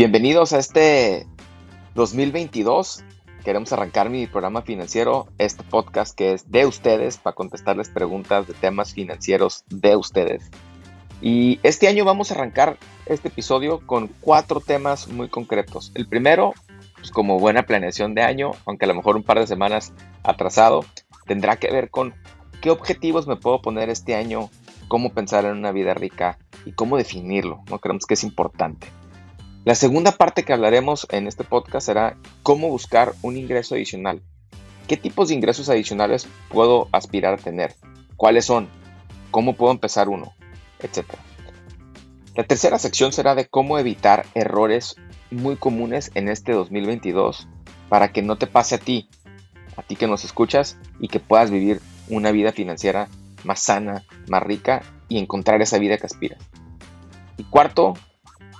Bienvenidos 0.00 0.54
a 0.54 0.58
este 0.58 1.26
2022. 1.94 3.04
Queremos 3.44 3.70
arrancar 3.74 4.08
mi 4.08 4.26
programa 4.26 4.62
financiero, 4.62 5.28
este 5.36 5.62
podcast 5.62 6.16
que 6.16 6.32
es 6.32 6.50
de 6.50 6.64
ustedes 6.64 7.18
para 7.18 7.36
contestarles 7.36 7.90
preguntas 7.90 8.46
de 8.46 8.54
temas 8.54 8.94
financieros 8.94 9.62
de 9.68 9.96
ustedes. 9.96 10.50
Y 11.20 11.60
este 11.62 11.86
año 11.86 12.06
vamos 12.06 12.30
a 12.30 12.34
arrancar 12.34 12.78
este 13.04 13.28
episodio 13.28 13.86
con 13.86 14.08
cuatro 14.22 14.60
temas 14.60 15.06
muy 15.06 15.28
concretos. 15.28 15.92
El 15.94 16.08
primero, 16.08 16.54
pues 16.96 17.10
como 17.10 17.38
buena 17.38 17.64
planeación 17.64 18.14
de 18.14 18.22
año, 18.22 18.52
aunque 18.64 18.86
a 18.86 18.88
lo 18.88 18.94
mejor 18.94 19.16
un 19.16 19.22
par 19.22 19.38
de 19.38 19.46
semanas 19.46 19.92
atrasado, 20.22 20.82
tendrá 21.26 21.56
que 21.56 21.70
ver 21.70 21.90
con 21.90 22.14
qué 22.62 22.70
objetivos 22.70 23.26
me 23.26 23.36
puedo 23.36 23.60
poner 23.60 23.90
este 23.90 24.14
año, 24.14 24.48
cómo 24.88 25.12
pensar 25.12 25.44
en 25.44 25.58
una 25.58 25.72
vida 25.72 25.92
rica 25.92 26.38
y 26.64 26.72
cómo 26.72 26.96
definirlo. 26.96 27.62
¿no? 27.68 27.80
Creemos 27.80 28.06
que 28.06 28.14
es 28.14 28.24
importante. 28.24 28.86
La 29.62 29.74
segunda 29.74 30.12
parte 30.12 30.42
que 30.42 30.54
hablaremos 30.54 31.06
en 31.10 31.26
este 31.26 31.44
podcast 31.44 31.86
será 31.86 32.16
cómo 32.42 32.68
buscar 32.68 33.12
un 33.20 33.36
ingreso 33.36 33.74
adicional. 33.74 34.22
¿Qué 34.88 34.96
tipos 34.96 35.28
de 35.28 35.34
ingresos 35.34 35.68
adicionales 35.68 36.26
puedo 36.48 36.88
aspirar 36.92 37.34
a 37.34 37.36
tener? 37.36 37.74
¿Cuáles 38.16 38.46
son? 38.46 38.70
¿Cómo 39.30 39.56
puedo 39.56 39.70
empezar 39.70 40.08
uno? 40.08 40.32
Etcétera. 40.78 41.22
La 42.36 42.44
tercera 42.44 42.78
sección 42.78 43.12
será 43.12 43.34
de 43.34 43.48
cómo 43.48 43.78
evitar 43.78 44.24
errores 44.34 44.96
muy 45.30 45.56
comunes 45.56 46.10
en 46.14 46.30
este 46.30 46.52
2022 46.52 47.46
para 47.90 48.12
que 48.12 48.22
no 48.22 48.36
te 48.36 48.46
pase 48.46 48.76
a 48.76 48.78
ti, 48.78 49.10
a 49.76 49.82
ti 49.82 49.94
que 49.94 50.06
nos 50.06 50.24
escuchas 50.24 50.78
y 51.00 51.08
que 51.08 51.20
puedas 51.20 51.50
vivir 51.50 51.82
una 52.08 52.30
vida 52.30 52.52
financiera 52.52 53.08
más 53.44 53.60
sana, 53.60 54.04
más 54.26 54.42
rica 54.42 54.82
y 55.10 55.18
encontrar 55.18 55.60
esa 55.60 55.78
vida 55.78 55.98
que 55.98 56.06
aspiras. 56.06 56.40
Y 57.36 57.44
cuarto, 57.44 57.92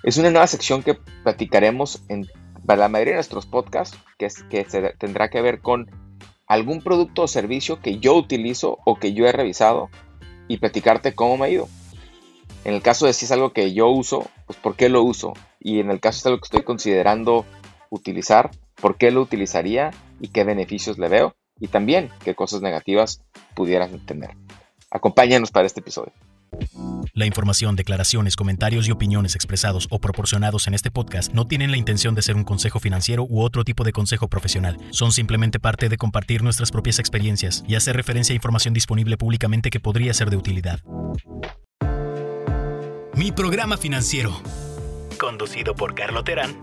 es 0.02 0.16
una 0.16 0.30
nueva 0.30 0.46
sección 0.46 0.82
que 0.82 0.95
platicaremos 1.22 2.02
en 2.09 2.26
la 2.66 2.88
mayoría 2.88 3.12
de 3.12 3.18
nuestros 3.18 3.46
podcasts, 3.46 3.98
que, 4.18 4.26
es, 4.26 4.42
que 4.45 4.65
tendrá 4.98 5.29
que 5.29 5.42
ver 5.42 5.60
con 5.60 5.90
algún 6.46 6.82
producto 6.82 7.23
o 7.23 7.29
servicio 7.29 7.80
que 7.80 7.98
yo 7.98 8.15
utilizo 8.15 8.79
o 8.84 8.96
que 8.96 9.12
yo 9.12 9.26
he 9.26 9.32
revisado 9.32 9.88
y 10.48 10.59
platicarte 10.59 11.15
cómo 11.15 11.37
me 11.37 11.46
ha 11.46 11.51
ido. 11.51 11.68
En 12.65 12.74
el 12.74 12.82
caso 12.82 13.07
de 13.07 13.12
si 13.12 13.24
es 13.24 13.32
algo 13.32 13.52
que 13.52 13.73
yo 13.73 13.88
uso, 13.88 14.29
pues 14.46 14.59
por 14.59 14.76
qué 14.76 14.88
lo 14.88 15.02
uso. 15.02 15.32
Y 15.59 15.80
en 15.80 15.90
el 15.90 16.01
caso 16.01 16.23
de 16.23 16.30
algo 16.30 16.40
que 16.40 16.46
estoy 16.46 16.62
considerando 16.62 17.45
utilizar, 17.88 18.51
por 18.80 18.96
qué 18.96 19.10
lo 19.10 19.23
utilizaría 19.23 19.90
y 20.20 20.29
qué 20.29 20.45
beneficios 20.45 20.98
le 20.98 21.09
veo. 21.09 21.35
Y 21.59 21.68
también 21.68 22.10
qué 22.24 22.35
cosas 22.35 22.62
negativas 22.62 23.23
pudieran 23.54 24.04
tener. 24.07 24.30
Acompáñanos 24.90 25.51
para 25.51 25.66
este 25.66 25.80
episodio. 25.80 26.12
La 27.13 27.27
información, 27.27 27.75
declaraciones, 27.75 28.37
comentarios 28.37 28.87
y 28.87 28.93
opiniones 28.93 29.35
expresados 29.35 29.89
o 29.91 29.99
proporcionados 29.99 30.69
en 30.69 30.75
este 30.75 30.91
podcast 30.91 31.33
no 31.33 31.47
tienen 31.47 31.73
la 31.73 31.77
intención 31.77 32.15
de 32.15 32.23
ser 32.23 32.37
un 32.37 32.45
consejo 32.45 32.79
financiero 32.79 33.27
u 33.29 33.41
otro 33.41 33.65
tipo 33.65 33.83
de 33.83 33.93
consejo 33.93 34.29
profesional. 34.29 34.77
Son 34.91 35.11
simplemente 35.11 35.59
parte 35.59 35.88
de 35.88 35.97
compartir 35.97 36.43
nuestras 36.43 36.71
propias 36.71 36.99
experiencias 36.99 37.65
y 37.66 37.75
hacer 37.75 37.97
referencia 37.97 38.33
a 38.33 38.37
información 38.37 38.75
disponible 38.75 39.16
públicamente 39.16 39.71
que 39.71 39.81
podría 39.81 40.15
ser 40.15 40.31
de 40.31 40.37
utilidad. 40.37 40.81
Mi 43.15 43.33
programa 43.33 43.77
financiero. 43.77 44.41
Conducido 45.19 45.75
por 45.75 45.95
Carlo 45.95 46.23
Terán. 46.23 46.57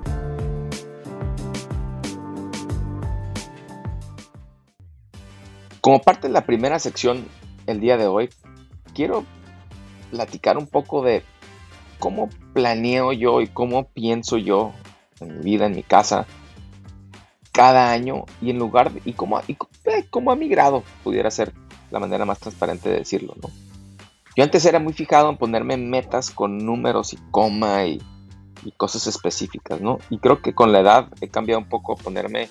Como 5.82 6.02
parte 6.02 6.28
de 6.28 6.34
la 6.34 6.46
primera 6.46 6.80
sección 6.80 7.28
el 7.66 7.80
día 7.80 7.98
de 7.98 8.08
hoy, 8.08 8.30
quiero 8.94 9.26
platicar 10.12 10.58
un 10.58 10.68
poco 10.68 11.04
de 11.04 11.24
cómo 12.00 12.30
planeo 12.54 13.14
yo 13.14 13.42
y 13.42 13.48
cómo 13.48 13.88
pienso 13.88 14.38
yo 14.38 14.74
en 15.20 15.38
mi 15.38 15.44
vida, 15.44 15.66
en 15.66 15.76
mi 15.76 15.84
casa, 15.84 16.26
cada 17.52 17.92
año 17.92 18.26
y 18.42 18.52
en 18.52 18.60
lugar 18.60 18.92
de, 18.92 19.02
y 19.04 19.14
cómo, 19.14 19.42
y 19.48 19.54
eh, 19.86 20.06
cómo 20.10 20.32
ha 20.32 20.36
migrado, 20.36 20.84
pudiera 21.04 21.32
ser 21.32 21.54
la 21.90 22.00
manera 22.00 22.26
más 22.26 22.40
transparente 22.40 22.90
de 22.90 23.00
decirlo, 23.00 23.34
¿no? 23.42 23.50
Yo 24.36 24.44
antes 24.44 24.64
era 24.66 24.78
muy 24.78 24.94
fijado 24.94 25.32
en 25.32 25.38
ponerme 25.38 25.78
metas 25.78 26.30
con 26.30 26.60
números 26.60 27.14
y 27.14 27.18
coma 27.32 27.86
y, 27.86 28.00
y 28.64 28.72
cosas 28.74 29.08
específicas, 29.08 29.82
¿no? 29.82 29.98
Y 30.12 30.20
creo 30.20 30.44
que 30.44 30.54
con 30.54 30.72
la 30.72 30.82
edad 30.82 31.10
he 31.22 31.30
cambiado 31.30 31.60
un 31.60 31.68
poco 31.68 31.94
a 31.94 31.96
ponerme 31.96 32.48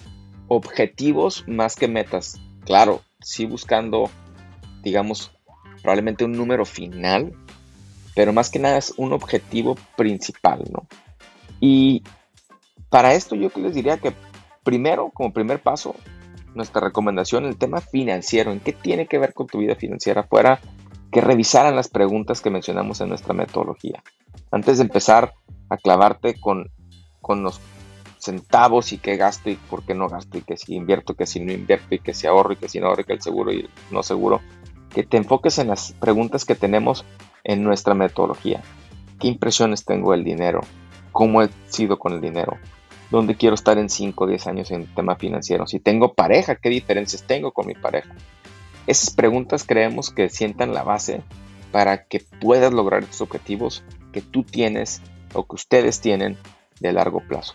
objetivos 0.48 1.44
más 1.46 1.76
que 1.76 1.86
metas. 1.86 2.40
Claro, 2.64 3.02
sí 3.20 3.46
buscando, 3.46 4.10
digamos, 4.82 5.30
probablemente 5.82 6.24
un 6.24 6.32
número 6.32 6.64
final, 6.64 7.32
pero 8.16 8.32
más 8.32 8.48
que 8.48 8.58
nada 8.58 8.78
es 8.78 8.94
un 8.96 9.12
objetivo 9.12 9.76
principal, 9.94 10.64
¿no? 10.72 10.86
Y 11.60 12.02
para 12.88 13.12
esto 13.12 13.36
yo 13.36 13.50
les 13.56 13.74
diría 13.74 13.98
que 13.98 14.14
primero, 14.64 15.10
como 15.10 15.34
primer 15.34 15.60
paso, 15.60 15.94
nuestra 16.54 16.80
recomendación, 16.80 17.44
el 17.44 17.58
tema 17.58 17.82
financiero, 17.82 18.52
¿en 18.52 18.60
qué 18.60 18.72
tiene 18.72 19.06
que 19.06 19.18
ver 19.18 19.34
con 19.34 19.46
tu 19.46 19.58
vida 19.58 19.74
financiera? 19.74 20.22
Fuera 20.22 20.60
que 21.12 21.20
revisaran 21.20 21.76
las 21.76 21.88
preguntas 21.88 22.40
que 22.40 22.48
mencionamos 22.48 23.02
en 23.02 23.10
nuestra 23.10 23.34
metodología. 23.34 24.02
Antes 24.50 24.78
de 24.78 24.84
empezar 24.84 25.34
a 25.68 25.76
clavarte 25.76 26.40
con, 26.40 26.70
con 27.20 27.42
los 27.42 27.60
centavos 28.18 28.94
y 28.94 28.98
qué 28.98 29.18
gasto 29.18 29.50
y 29.50 29.56
por 29.56 29.84
qué 29.84 29.94
no 29.94 30.08
gasto 30.08 30.38
y 30.38 30.40
que 30.40 30.56
si 30.56 30.74
invierto, 30.74 31.12
que 31.12 31.26
si 31.26 31.40
no 31.40 31.52
invierto 31.52 31.94
y 31.94 31.98
que 31.98 32.14
si 32.14 32.26
ahorro 32.26 32.54
y 32.54 32.56
que 32.56 32.70
si 32.70 32.80
no 32.80 32.86
ahorro 32.86 33.02
y 33.02 33.04
que 33.04 33.12
el 33.12 33.22
seguro 33.22 33.52
y 33.52 33.60
el 33.60 33.70
no 33.90 34.02
seguro, 34.02 34.40
que 34.94 35.02
te 35.02 35.18
enfoques 35.18 35.58
en 35.58 35.68
las 35.68 35.92
preguntas 35.92 36.46
que 36.46 36.54
tenemos 36.54 37.04
en 37.46 37.62
nuestra 37.62 37.94
metodología. 37.94 38.60
¿Qué 39.20 39.28
impresiones 39.28 39.84
tengo 39.84 40.12
del 40.12 40.24
dinero? 40.24 40.60
¿Cómo 41.12 41.42
he 41.42 41.48
sido 41.68 41.98
con 41.98 42.12
el 42.12 42.20
dinero? 42.20 42.58
¿Dónde 43.10 43.36
quiero 43.36 43.54
estar 43.54 43.78
en 43.78 43.88
5 43.88 44.24
o 44.24 44.26
10 44.26 44.46
años 44.48 44.70
en 44.72 44.82
el 44.82 44.94
tema 44.94 45.14
financiero? 45.14 45.66
Si 45.66 45.78
tengo 45.78 46.14
pareja, 46.14 46.56
¿qué 46.56 46.68
diferencias 46.68 47.22
tengo 47.22 47.52
con 47.52 47.68
mi 47.68 47.74
pareja? 47.74 48.14
Esas 48.88 49.14
preguntas 49.14 49.64
creemos 49.64 50.10
que 50.10 50.28
sientan 50.28 50.74
la 50.74 50.82
base 50.82 51.22
para 51.70 52.04
que 52.06 52.20
puedas 52.40 52.72
lograr 52.72 53.04
estos 53.04 53.20
objetivos 53.20 53.84
que 54.12 54.22
tú 54.22 54.42
tienes 54.42 55.00
o 55.32 55.46
que 55.46 55.54
ustedes 55.54 56.00
tienen 56.00 56.36
de 56.80 56.92
largo 56.92 57.20
plazo. 57.20 57.54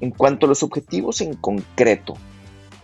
En 0.00 0.10
cuanto 0.10 0.44
a 0.44 0.48
los 0.50 0.62
objetivos 0.62 1.22
en 1.22 1.34
concreto, 1.34 2.14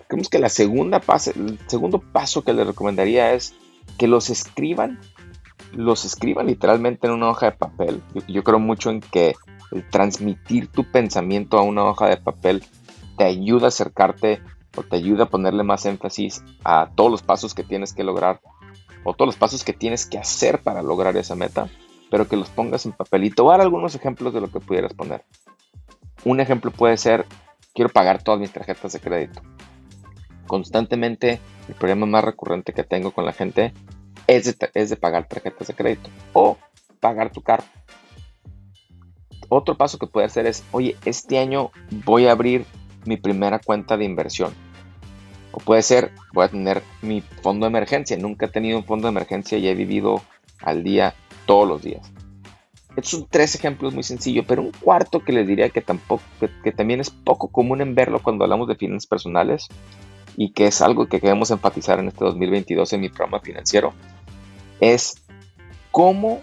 creemos 0.09 0.31
que 0.31 0.39
la 0.39 0.49
segunda 0.49 1.03
el 1.35 1.59
segundo 1.67 1.99
paso 2.01 2.43
que 2.43 2.55
les 2.55 2.67
recomendaría 2.67 3.35
es 3.35 3.55
que 3.99 4.09
los 4.09 4.31
escriban 4.31 4.99
los 5.73 6.05
escriban 6.05 6.47
literalmente 6.47 7.07
en 7.07 7.15
una 7.15 7.31
hoja 7.31 7.47
de 7.47 7.53
papel. 7.53 8.03
Yo, 8.29 8.45
creo 8.45 8.59
mucho 8.59 8.91
en 8.91 9.01
que 9.01 9.35
el 9.71 9.89
transmitir 9.89 10.69
tu 10.69 10.85
pensamiento 10.85 11.59
a 11.59 11.63
una 11.63 11.85
hoja 11.85 12.09
de 12.09 12.17
papel 12.17 12.63
te 13.17 13.25
ayuda 13.25 13.67
a 13.67 13.69
acercarte 13.69 14.43
o 14.77 14.83
te 14.83 14.97
ayuda 14.97 15.25
a 15.25 15.29
ponerle 15.29 15.63
más 15.63 15.87
énfasis 15.87 16.43
a 16.65 16.91
todos 16.95 17.11
los 17.11 17.23
pasos 17.23 17.55
que 17.55 17.63
tienes 17.63 17.93
que 17.93 18.05
lograr 18.05 18.41
o 19.05 19.15
todos 19.15 19.29
los 19.29 19.37
pasos 19.37 19.65
que 19.65 19.73
tienes 19.73 20.07
que 20.07 20.19
hacer 20.19 20.61
para 20.61 20.83
lograr 20.83 21.17
esa 21.17 21.35
meta, 21.35 21.69
pero 22.11 22.29
que 22.29 22.37
los 22.37 22.51
pongas 22.51 22.87
en 22.87 22.93
papel. 22.93 23.25
Y 23.25 23.31
te 23.31 23.43
voy 23.43 23.55
a 23.55 23.63
algunos 23.63 23.95
ejemplos 23.95 24.33
de 24.33 24.41
lo 24.41 24.51
que 24.51 24.61
pudieras 24.61 24.95
poner. 24.95 25.25
Un 26.25 26.41
ejemplo 26.41 26.71
puede 26.71 26.97
ser, 26.97 27.27
quiero 27.75 27.91
pagar 27.91 28.23
todas 28.23 28.39
mis 28.39 28.53
tarjetas 28.53 28.93
de 28.93 29.01
crédito. 29.01 29.43
Constantemente, 30.47 31.41
el 31.69 31.75
problema 31.75 32.07
más 32.07 32.25
recurrente 32.25 32.73
que 32.73 32.85
tengo 32.85 33.11
con 33.11 33.25
la 33.25 33.33
gente 33.33 33.73
es 34.27 34.45
de, 34.91 34.97
pagar 34.97 35.29
tarjetas 35.29 35.69
de 35.69 35.75
crédito 35.75 36.11
o 36.33 36.57
pagar 37.01 37.33
tu 37.33 37.43
carro. 37.43 37.65
Otro 39.49 39.77
paso 39.77 39.99
que 39.99 40.07
puede 40.07 40.27
hacer 40.27 40.47
es, 40.47 40.65
oye, 40.73 40.97
este 41.05 41.39
año 41.39 41.71
voy 42.05 42.27
a 42.27 42.33
abrir 42.33 42.65
mi 43.05 43.17
primera 43.17 43.59
cuenta 43.59 43.97
de 43.97 44.05
inversión. 44.05 44.53
O 45.51 45.59
puede 45.59 45.83
ser, 45.83 46.13
voy 46.33 46.45
a 46.45 46.49
tener 46.49 46.83
mi 47.03 47.21
fondo 47.21 47.67
de 47.67 47.71
emergencia. 47.71 48.17
Nunca 48.17 48.47
he 48.47 48.49
tenido 48.49 48.79
un 48.79 48.85
fondo 48.85 49.09
de 49.09 49.13
emergencia 49.13 49.59
y 49.59 49.69
he 49.69 49.75
vivido 49.75 50.23
al 50.63 50.83
día 50.83 51.15
todos 51.45 51.69
los 51.69 51.83
días. 51.83 52.11
Estos 52.97 53.11
son 53.11 53.27
tres 53.29 53.55
ejemplos 53.55 53.95
muy 53.95 54.03
sencillos, 54.03 54.45
pero 54.47 54.63
un 54.63 54.73
cuarto 54.73 55.21
que 55.21 55.33
les 55.33 55.47
diría 55.47 55.71
que, 55.71 55.81
tampoco, 55.81 56.23
que 56.63 56.73
también 56.73 57.01
es 57.01 57.11
poco 57.11 57.49
común 57.49 57.81
en 57.81 57.95
verlo 57.95 58.23
cuando 58.23 58.45
hablamos 58.45 58.69
de 58.69 58.77
finanzas 58.77 59.07
personales 59.07 59.69
y 60.37 60.53
que 60.53 60.67
es 60.67 60.81
algo 60.81 61.07
que 61.07 61.21
queremos 61.21 61.51
enfatizar 61.51 61.99
en 61.99 62.09
este 62.09 62.25
2022 62.25 62.93
en 62.93 63.01
mi 63.01 63.09
programa 63.09 63.41
financiero, 63.41 63.93
es 64.81 65.15
cómo 65.91 66.41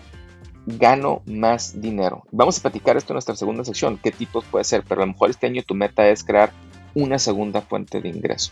gano 0.66 1.22
más 1.26 1.82
dinero. 1.82 2.24
Vamos 2.32 2.60
a 2.60 2.62
platicar 2.62 2.98
esto 2.98 3.14
en 3.14 3.16
nuestra 3.16 3.36
segunda 3.36 3.64
sección, 3.64 4.00
qué 4.02 4.12
tipos 4.12 4.46
puede 4.46 4.64
ser, 4.64 4.84
pero 4.88 5.02
a 5.02 5.06
lo 5.06 5.14
mejor 5.14 5.30
este 5.30 5.48
año 5.48 5.64
tu 5.64 5.76
meta 5.76 6.08
es 6.08 6.24
crear 6.24 6.52
una 6.94 7.20
segunda 7.20 7.62
fuente 7.62 8.02
de 8.02 8.10
ingreso. 8.10 8.52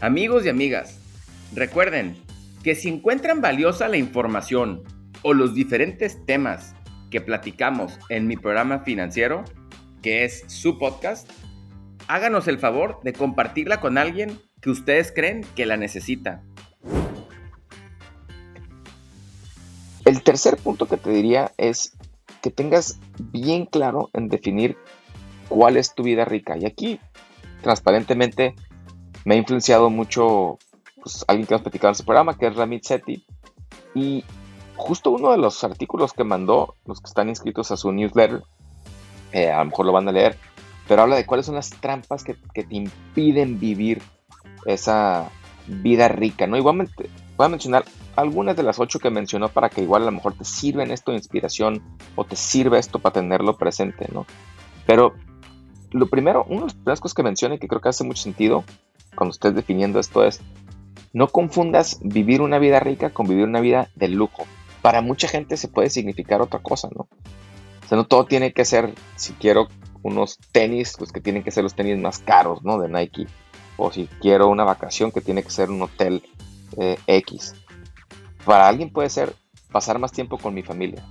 Amigos 0.00 0.44
y 0.44 0.48
amigas, 0.48 0.98
recuerden 1.54 2.16
que 2.62 2.74
si 2.74 2.88
encuentran 2.88 3.40
valiosa 3.40 3.88
la 3.88 3.96
información 3.96 4.82
o 5.22 5.34
los 5.34 5.54
diferentes 5.54 6.24
temas 6.26 6.74
que 7.10 7.20
platicamos 7.20 7.98
en 8.08 8.26
mi 8.26 8.36
programa 8.36 8.80
financiero, 8.80 9.44
que 10.02 10.24
es 10.24 10.44
su 10.48 10.78
podcast, 10.78 11.28
háganos 12.08 12.48
el 12.48 12.58
favor 12.58 13.00
de 13.04 13.12
compartirla 13.12 13.80
con 13.80 13.98
alguien 13.98 14.40
que 14.62 14.70
ustedes 14.70 15.12
creen 15.12 15.44
que 15.54 15.66
la 15.66 15.76
necesita. 15.76 16.42
El 20.04 20.22
tercer 20.22 20.56
punto 20.56 20.86
que 20.86 20.96
te 20.96 21.10
diría 21.10 21.52
es 21.58 21.92
que 22.40 22.50
tengas 22.50 22.98
bien 23.18 23.66
claro 23.66 24.08
en 24.14 24.28
definir 24.28 24.76
cuál 25.48 25.76
es 25.76 25.94
tu 25.94 26.02
vida 26.02 26.24
rica. 26.24 26.56
Y 26.56 26.64
aquí, 26.64 27.00
transparentemente, 27.62 28.54
me 29.24 29.34
ha 29.34 29.38
influenciado 29.38 29.90
mucho 29.90 30.58
pues, 31.02 31.24
alguien 31.28 31.46
que 31.46 31.54
hemos 31.54 31.62
platicado 31.62 31.88
en 31.88 31.92
este 31.92 32.04
programa, 32.04 32.38
que 32.38 32.46
es 32.46 32.56
Ramit 32.56 32.84
Sethi. 32.84 33.24
Y 33.94 34.24
justo 34.76 35.10
uno 35.10 35.30
de 35.32 35.38
los 35.38 35.62
artículos 35.64 36.12
que 36.12 36.24
mandó, 36.24 36.74
los 36.86 37.00
que 37.00 37.08
están 37.08 37.28
inscritos 37.28 37.70
a 37.70 37.76
su 37.76 37.92
newsletter, 37.92 38.42
eh, 39.32 39.50
a 39.50 39.58
lo 39.58 39.66
mejor 39.66 39.86
lo 39.86 39.92
van 39.92 40.08
a 40.08 40.12
leer, 40.12 40.36
pero 40.88 41.02
habla 41.02 41.16
de 41.16 41.26
cuáles 41.26 41.46
son 41.46 41.54
las 41.54 41.70
trampas 41.70 42.24
que, 42.24 42.34
te 42.34 42.66
impiden 42.70 43.58
vivir 43.58 44.02
esa 44.66 45.30
vida 45.66 46.08
rica, 46.08 46.46
¿no? 46.46 46.56
Igualmente, 46.56 47.08
voy 47.36 47.46
a 47.46 47.48
mencionar 47.48 47.84
algunas 48.16 48.56
de 48.56 48.62
las 48.62 48.78
ocho 48.78 48.98
que 48.98 49.10
mencionó 49.10 49.48
para 49.48 49.68
que 49.68 49.82
igual 49.82 50.02
a 50.02 50.06
lo 50.06 50.12
mejor 50.12 50.34
te 50.34 50.44
sirven 50.44 50.90
esto 50.90 51.12
de 51.12 51.18
inspiración 51.18 51.82
o 52.16 52.24
te 52.24 52.36
sirve 52.36 52.78
esto 52.78 52.98
para 52.98 53.14
tenerlo 53.14 53.56
presente, 53.56 54.08
¿no? 54.12 54.26
Pero 54.86 55.14
lo 55.90 56.06
primero, 56.08 56.44
una 56.48 56.60
de 56.60 56.66
las 56.66 56.74
primeras 56.74 57.00
cosas 57.00 57.14
que 57.14 57.22
menciona 57.22 57.54
y 57.54 57.58
que 57.58 57.68
creo 57.68 57.80
que 57.80 57.88
hace 57.88 58.04
mucho 58.04 58.22
sentido 58.22 58.64
cuando 59.14 59.32
estés 59.32 59.54
definiendo 59.54 60.00
esto 60.00 60.24
es, 60.24 60.40
no 61.12 61.28
confundas 61.28 61.98
vivir 62.02 62.40
una 62.40 62.58
vida 62.58 62.80
rica 62.80 63.10
con 63.10 63.28
vivir 63.28 63.44
una 63.44 63.60
vida 63.60 63.90
de 63.94 64.08
lujo. 64.08 64.44
Para 64.80 65.02
mucha 65.02 65.28
gente 65.28 65.56
se 65.56 65.68
puede 65.68 65.90
significar 65.90 66.40
otra 66.40 66.60
cosa, 66.60 66.88
¿no? 66.94 67.02
O 67.02 67.88
sea, 67.88 67.96
no 67.98 68.06
todo 68.06 68.24
tiene 68.24 68.52
que 68.52 68.64
ser, 68.64 68.94
si 69.16 69.34
quiero 69.34 69.68
unos 70.02 70.38
tenis, 70.50 70.94
pues 70.98 71.12
que 71.12 71.20
tienen 71.20 71.42
que 71.42 71.50
ser 71.50 71.62
los 71.62 71.74
tenis 71.74 71.98
más 71.98 72.18
caros, 72.18 72.62
¿no? 72.62 72.78
De 72.78 72.88
Nike. 72.88 73.26
O 73.82 73.90
si 73.90 74.06
quiero 74.20 74.48
una 74.48 74.64
vacación, 74.64 75.10
que 75.10 75.20
tiene 75.20 75.42
que 75.42 75.50
ser 75.50 75.70
un 75.70 75.82
hotel 75.82 76.22
eh, 76.78 76.96
X. 77.06 77.54
Para 78.44 78.68
alguien 78.68 78.90
puede 78.90 79.10
ser 79.10 79.34
pasar 79.72 79.98
más 79.98 80.12
tiempo 80.12 80.38
con 80.38 80.54
mi 80.54 80.62
familia. 80.62 81.04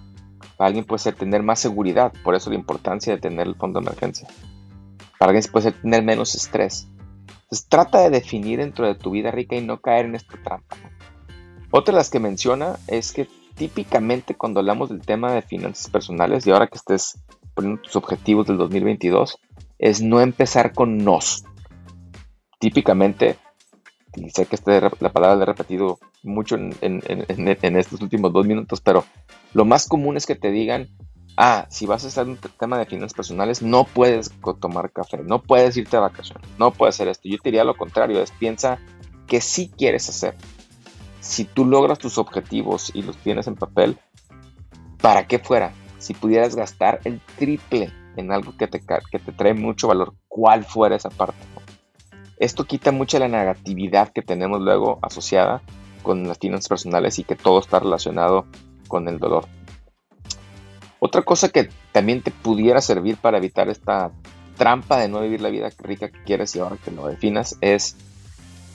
Para 0.56 0.68
alguien 0.68 0.86
puede 0.86 1.00
ser 1.00 1.16
tener 1.16 1.44
más 1.44 1.60
seguridad, 1.60 2.14
por 2.24 2.34
eso 2.34 2.50
la 2.50 2.56
importancia 2.56 3.14
de 3.14 3.20
tener 3.20 3.48
el 3.48 3.56
fondo 3.56 3.80
de 3.80 3.88
emergencia. 3.88 4.28
Para 5.20 5.32
alguien 5.32 5.52
puede 5.52 5.72
ser 5.72 5.82
tener 5.82 6.04
menos 6.04 6.34
estrés. 6.36 6.88
Entonces 7.44 7.68
trata 7.68 8.00
de 8.00 8.10
definir 8.10 8.60
dentro 8.60 8.88
de 8.88 8.96
tu 8.96 9.12
vida 9.12 9.32
rica 9.32 9.56
y 9.56 9.62
no 9.62 9.82
caer 9.82 10.06
en 10.06 10.16
esta 10.16 10.42
trampa. 10.42 10.78
Otra 11.72 11.94
de 11.94 11.98
las 11.98 12.10
que 12.10 12.20
menciona 12.20 12.78
es 12.88 13.12
que 13.12 13.28
típicamente 13.56 14.36
cuando 14.36 14.62
hablamos 14.62 14.90
del 14.90 15.02
tema 15.02 15.34
de 15.34 15.42
finanzas 15.42 15.90
personales 15.90 16.48
y 16.48 16.52
ahora 16.52 16.68
que 16.68 16.78
estés 16.78 17.20
poniendo 17.54 17.82
tus 17.82 17.98
objetivos 17.98 18.48
del 18.48 18.58
2022, 18.58 19.38
es 19.80 20.02
no 20.02 20.22
empezar 20.22 20.74
con 20.74 20.98
nos. 21.00 21.44
Típicamente, 22.62 23.38
y 24.16 24.30
sé 24.30 24.46
que 24.46 24.56
este, 24.56 24.80
la 24.80 25.12
palabra 25.12 25.36
la 25.36 25.44
he 25.44 25.46
repetido 25.48 25.98
mucho 26.22 26.56
en, 26.56 26.75
estos 27.75 28.02
últimos 28.02 28.31
dos 28.31 28.46
minutos, 28.46 28.81
pero 28.81 29.04
lo 29.54 29.66
más 29.66 29.88
común 29.88 30.16
es 30.16 30.28
que 30.28 30.36
te 30.36 30.52
digan, 30.52 30.88
ah, 31.38 31.66
si 31.72 31.88
vas 31.88 32.06
a 32.06 32.10
hacer 32.10 32.28
un 32.28 32.38
tema 32.38 32.78
de 32.78 32.86
finanzas 32.86 33.16
personales, 33.16 33.63
no 33.63 33.86
puedes 33.86 34.31
tomar 34.60 34.92
café, 34.92 35.18
no 35.24 35.42
puedes 35.42 35.75
irte 35.75 35.98
a 35.98 36.02
vacaciones, 36.02 36.48
no 36.60 36.69
puedes 36.69 36.96
hacer 36.96 37.08
esto. 37.08 37.28
Yo 37.28 37.40
te 37.40 37.50
diría 37.50 37.63
lo 37.63 37.75
contrario, 37.75 38.22
es 38.22 38.30
piensa 38.30 38.78
que 39.25 39.42
sí 39.42 39.72
quieres 39.75 40.08
hacer. 40.08 40.36
Si 41.19 41.46
tú 41.46 41.66
logras 41.66 41.98
tus 41.98 42.19
objetivos 42.19 42.92
y 42.94 43.02
los 43.02 43.18
tienes 43.18 43.48
en 43.48 43.56
papel, 43.56 43.98
¿para 45.02 45.25
qué 45.25 45.40
fuera? 45.40 45.72
Si 45.98 46.13
pudieras 46.13 46.56
gastar 46.56 47.00
el 47.06 47.22
triple 47.40 47.92
en 48.18 48.31
algo 48.31 48.56
que 48.56 48.68
te, 48.68 48.80
que 48.80 49.18
te 49.18 49.31
trae 49.31 49.56
mucho 49.56 49.88
valor, 49.88 50.13
¿cuál 50.28 50.63
fuera 50.63 50.96
esa 50.96 51.10
parte? 51.10 51.40
Esto 52.42 52.66
quita 52.66 52.92
mucha 52.92 53.20
la 53.20 53.28
negatividad 53.28 54.12
que 54.12 54.24
tenemos 54.24 54.62
luego 54.62 54.98
asociada 55.04 55.62
con 56.02 56.28
las 56.28 56.40
finanzas 56.40 56.70
personales 56.70 57.20
y 57.20 57.24
que 57.24 57.36
todo 57.36 57.60
está 57.60 57.80
relacionado 57.80 58.48
con 58.88 59.08
el 59.08 59.20
dolor. 59.20 59.46
Otra 60.98 61.22
cosa 61.22 61.50
que 61.50 61.70
también 61.92 62.24
te 62.24 62.32
pudiera 62.32 62.82
servir 62.82 63.18
para 63.18 63.38
evitar 63.38 63.70
esta 63.70 64.12
trampa 64.58 64.98
de 64.98 65.08
no 65.08 65.22
vivir 65.22 65.40
la 65.42 65.50
vida 65.50 65.70
rica 65.84 66.10
que 66.10 66.24
quieres 66.24 66.56
y 66.56 66.60
ahora 66.60 66.78
que 66.84 66.90
lo 66.90 67.06
definas 67.06 67.60
es 67.62 67.96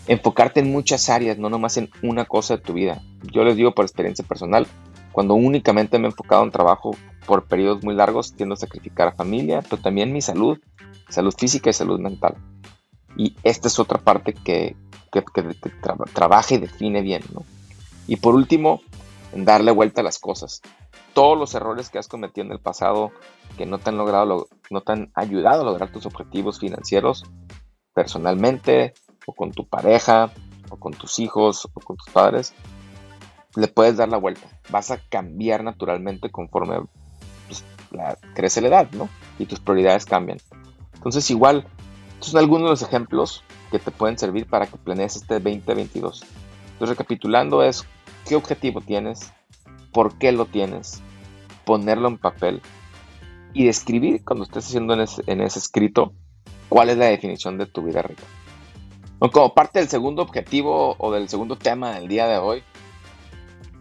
enfocarte 0.07 0.61
en 0.61 0.71
muchas 0.71 1.09
áreas, 1.09 1.37
no 1.37 1.51
nomás 1.51 1.77
en 1.77 1.91
una 2.05 2.25
cosa 2.25 2.59
de 2.59 2.62
tu 2.62 2.73
vida. 2.73 3.03
Yo 3.33 3.43
les 3.43 3.57
digo 3.57 3.75
por 3.75 3.85
experiencia 3.85 4.25
personal, 4.25 4.69
cuando 5.11 5.35
únicamente 5.35 5.99
me 5.99 6.07
he 6.07 6.11
enfocado 6.11 6.45
en 6.45 6.53
trabajo 6.53 6.93
por 7.27 7.47
periodos 7.47 7.83
muy 7.83 7.97
largos, 7.97 8.33
tiendo 8.33 8.55
a 8.55 8.59
sacrificar 8.59 9.09
a 9.09 9.12
familia, 9.17 9.61
pero 9.69 9.83
también 9.83 10.12
mi 10.12 10.21
salud, 10.21 10.57
salud 11.09 11.35
física 11.37 11.71
y 11.71 11.73
salud 11.73 11.99
mental. 11.99 12.37
Y 13.17 13.37
esta 13.43 13.69
es 13.69 13.79
otra 13.79 13.99
parte 13.99 14.35
que, 14.35 14.77
trabaja 16.13 16.55
y 16.55 16.59
define 16.59 17.01
bien. 17.01 17.23
Y 18.07 18.17
por 18.17 18.35
último, 18.35 18.83
darle 19.35 19.73
vuelta 19.73 20.03
a 20.03 20.05
las 20.05 20.19
cosas. 20.19 20.61
Todos 21.15 21.39
los 21.39 21.55
errores 21.55 21.89
que 21.89 21.99
has 21.99 22.09
cometido 22.09 22.47
en 22.47 22.53
el 22.53 22.61
pasado 22.61 23.11
que 23.57 23.65
no 23.65 23.79
te 23.79 23.91
han 23.91 23.97
logrado, 23.97 24.49
no 24.71 24.83
te 24.83 24.93
han 24.93 25.11
ayudado 25.15 25.63
a 25.63 25.65
lograr 25.65 25.91
tus 25.91 26.05
objetivos 26.05 26.61
financieros 26.61 27.25
personalmente 27.95 28.93
o 29.27 29.33
con 29.33 29.53
tu 29.53 29.67
pareja 29.67 30.31
o 30.69 30.77
con 30.77 30.93
tus 30.93 31.19
hijos 31.19 31.67
o 31.73 31.81
con 31.81 31.97
tus 31.97 32.12
padres, 32.12 32.53
le 33.55 33.69
puedes 33.69 33.97
dar 33.97 34.09
la 34.09 34.19
vuelta. 34.19 34.47
Vas 34.71 34.91
a 34.91 34.99
cambiar 35.09 35.65
naturalmente 35.65 36.31
conforme 36.31 36.81
pues, 37.47 37.65
crece 38.35 38.61
la 38.61 38.69
edad, 38.69 38.91
¿no? 38.93 39.09
Y 39.39 39.47
tus 39.47 39.61
prioridades 39.61 40.05
cambian. 40.05 40.39
Entonces 40.95 41.31
igual 41.31 41.67
estos 42.17 42.31
son 42.31 42.41
algunos 42.41 42.65
de 42.65 42.71
los 42.71 42.83
ejemplos 42.83 43.45
que 43.71 43.79
te 43.79 43.91
pueden 43.91 44.19
servir 44.19 44.47
para 44.47 44.67
que 44.67 44.79
planees 44.79 45.17
este 45.17 45.35
2022. 45.35 46.25
Entonces, 46.73 46.89
recapitulando 46.89 47.63
es 47.63 47.87
qué 48.27 48.37
objetivo 48.37 48.81
tienes, 48.81 49.33
por 49.93 50.17
qué 50.17 50.33
lo 50.33 50.47
tienes, 50.47 51.03
ponerlo 51.67 52.09
en 52.09 52.17
papel 52.17 52.63
y 53.53 53.65
describir 53.65 54.25
cuando 54.25 54.45
estés 54.45 54.67
haciendo 54.67 54.95
en 54.95 55.01
ese, 55.01 55.59
escrito 55.59 56.15
cuál 56.71 56.89
es 56.89 56.97
la 56.97 57.07
definición 57.07 57.59
de 57.59 57.67
tu 57.67 57.83
vida 57.83 58.01
rica. 58.01 58.23
Como 59.19 59.53
parte 59.53 59.79
del 59.79 59.89
segundo 59.89 60.23
objetivo 60.23 60.97
o 60.99 61.12
del 61.12 61.29
segundo 61.29 61.57
tema 61.57 61.93
del 61.93 62.09
día 62.09 62.27
de 62.27 62.39
hoy, 62.39 62.62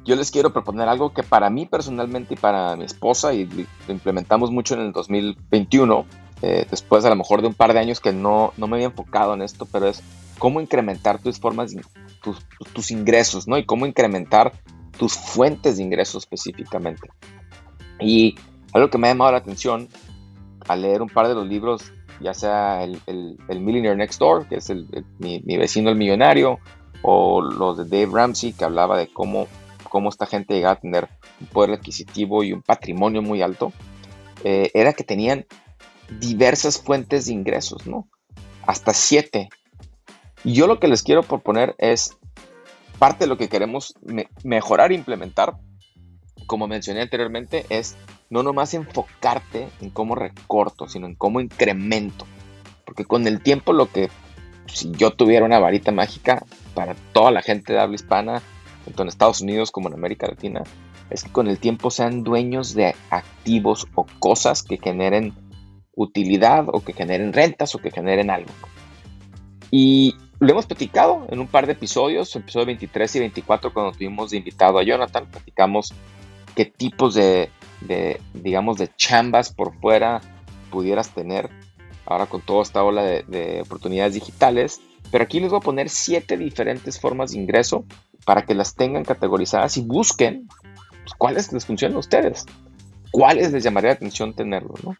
yo 0.03 0.15
les 0.15 0.29
quiero 0.29 0.53
proponer 0.53 0.87
algo 0.87 1.13
que 1.13 1.23
para 1.23 1.49
mí 1.49 1.65
personalmente 1.65 2.35
y 2.35 2.37
para 2.37 2.75
mi 2.75 2.83
esposa, 2.83 3.33
y 3.33 3.45
lo 3.45 3.93
implementamos 3.93 4.51
mucho 4.51 4.75
en 4.75 4.81
el 4.81 4.91
2021, 4.91 6.05
eh, 6.47 6.67
después 6.69 7.03
a 7.05 7.09
lo 7.09 7.15
mejor 7.15 7.41
de 7.41 7.47
un 7.47 7.55
par 7.55 7.73
de 7.73 7.79
años 7.79 7.99
que 7.99 8.13
no, 8.13 8.53
no, 8.55 8.67
me 8.67 8.75
había 8.75 8.85
enfocado 8.85 9.33
en 9.33 9.41
esto, 9.41 9.65
pero 9.65 9.87
es 9.87 10.03
cómo 10.37 10.61
incrementar 10.61 11.19
tus 11.19 11.39
formas, 11.39 11.75
tus, 12.21 12.45
tus 12.71 12.91
ingresos, 12.91 13.47
¿no? 13.47 13.57
Y 13.57 13.65
cómo 13.65 13.87
incrementar 13.87 14.53
tus 14.95 15.15
fuentes 15.15 15.77
de 15.77 15.83
ingresos 15.83 16.21
específicamente. 16.21 17.09
Y 17.99 18.35
algo 18.73 18.91
que 18.91 18.99
me 18.99 19.07
ha 19.07 19.11
llamado 19.11 19.31
la 19.31 19.39
atención 19.39 19.89
al 20.67 20.83
leer 20.83 21.01
un 21.01 21.09
par 21.09 21.27
de 21.27 21.33
los 21.33 21.47
libros, 21.47 21.91
ya 22.21 22.35
sea 22.35 22.83
el, 22.83 23.01
el, 23.07 23.59
Millionaire 23.59 23.97
Next 23.97 24.19
Door, 24.19 24.47
que 24.47 24.57
es 24.57 24.69
el, 24.69 24.87
mi, 25.17 25.39
vecino 25.57 25.89
el 25.89 25.95
millonario, 25.95 26.59
o 27.01 27.41
los 27.41 27.77
de 27.77 27.85
Dave 27.85 28.13
Ramsey, 28.13 28.53
que 28.53 28.65
hablaba 28.65 28.99
de 28.99 29.07
cómo, 29.07 29.47
cómo 29.89 30.09
esta 30.09 30.27
gente 30.27 30.53
llegaba 30.53 30.73
a 30.73 30.79
tener 30.79 31.09
un 31.41 31.47
poder 31.47 31.71
adquisitivo 31.71 32.43
y 32.43 32.53
un 32.53 32.61
patrimonio 32.61 33.23
muy 33.23 33.41
alto, 33.41 33.73
eh, 34.43 34.69
era 34.75 34.93
que 34.93 35.03
tenían 35.03 35.47
diversas 36.19 36.81
fuentes 36.81 37.25
de 37.25 37.33
ingresos, 37.33 37.87
¿no? 37.87 38.07
Hasta 38.65 38.93
siete. 38.93 39.49
Y 40.43 40.53
yo 40.53 40.67
lo 40.67 40.79
que 40.79 40.87
les 40.87 41.03
quiero 41.03 41.23
proponer 41.23 41.75
es 41.77 42.17
parte 42.99 43.25
de 43.25 43.27
lo 43.27 43.37
que 43.37 43.49
queremos 43.49 43.95
mejorar 44.43 44.91
e 44.91 44.95
implementar, 44.95 45.57
como 46.47 46.67
mencioné 46.67 47.01
anteriormente, 47.01 47.65
es 47.69 47.95
no 48.29 48.43
nomás 48.43 48.73
enfocarte 48.73 49.67
en 49.81 49.89
cómo 49.89 50.15
recorto, 50.15 50.87
sino 50.87 51.07
en 51.07 51.15
cómo 51.15 51.41
incremento. 51.41 52.25
Porque 52.85 53.05
con 53.05 53.27
el 53.27 53.41
tiempo 53.41 53.73
lo 53.73 53.91
que, 53.91 54.09
si 54.67 54.91
yo 54.91 55.11
tuviera 55.11 55.45
una 55.45 55.59
varita 55.59 55.91
mágica 55.91 56.45
para 56.73 56.95
toda 57.13 57.31
la 57.31 57.41
gente 57.41 57.73
de 57.73 57.79
habla 57.79 57.95
hispana, 57.95 58.41
tanto 58.85 59.01
en 59.01 59.09
Estados 59.09 59.41
Unidos 59.41 59.71
como 59.71 59.89
en 59.89 59.95
América 59.95 60.27
Latina, 60.27 60.63
es 61.09 61.23
que 61.23 61.31
con 61.31 61.47
el 61.47 61.59
tiempo 61.59 61.91
sean 61.91 62.23
dueños 62.23 62.73
de 62.73 62.95
activos 63.09 63.87
o 63.95 64.05
cosas 64.19 64.63
que 64.63 64.77
generen 64.77 65.33
utilidad 65.95 66.65
o 66.67 66.81
que 66.81 66.93
generen 66.93 67.33
rentas 67.33 67.73
o 67.75 67.79
que 67.79 67.91
generen 67.91 68.29
algo. 68.29 68.51
Y 69.71 70.15
lo 70.39 70.51
hemos 70.51 70.65
platicado 70.65 71.25
en 71.29 71.39
un 71.39 71.47
par 71.47 71.65
de 71.65 71.73
episodios, 71.73 72.35
episodio 72.35 72.67
23 72.67 73.15
y 73.15 73.19
24, 73.19 73.73
cuando 73.73 73.91
tuvimos 73.93 74.31
de 74.31 74.37
invitado 74.37 74.77
a 74.77 74.83
Jonathan, 74.83 75.25
platicamos 75.27 75.93
qué 76.55 76.65
tipos 76.65 77.15
de, 77.15 77.49
digamos, 78.33 78.77
de 78.77 78.89
chambas 78.95 79.53
por 79.53 79.77
fuera 79.79 80.21
pudieras 80.71 81.09
tener 81.09 81.49
ahora 82.05 82.25
con 82.25 82.41
toda 82.41 82.63
esta 82.63 82.83
ola 82.83 83.03
de, 83.03 83.61
oportunidades 83.61 84.13
digitales. 84.13 84.81
Pero 85.11 85.23
aquí 85.23 85.39
les 85.39 85.51
voy 85.51 85.59
a 85.59 85.61
poner 85.61 85.89
siete 85.89 86.37
diferentes 86.37 86.99
formas 86.99 87.31
de 87.31 87.39
ingreso 87.39 87.85
para 88.25 88.45
que 88.45 88.55
las 88.55 88.75
tengan 88.75 89.05
categorizadas 89.05 89.77
y 89.77 89.81
busquen 89.81 90.47
pues, 91.03 91.13
cuáles 91.17 91.53
les 91.53 91.65
funcionan 91.65 91.95
a 91.95 91.99
ustedes, 91.99 92.45
cuáles 93.11 93.51
les 93.51 93.63
llamaría 93.63 93.91
la 93.91 93.95
atención 93.95 94.33
tenerlo, 94.33 94.73
¿no? 94.83 94.97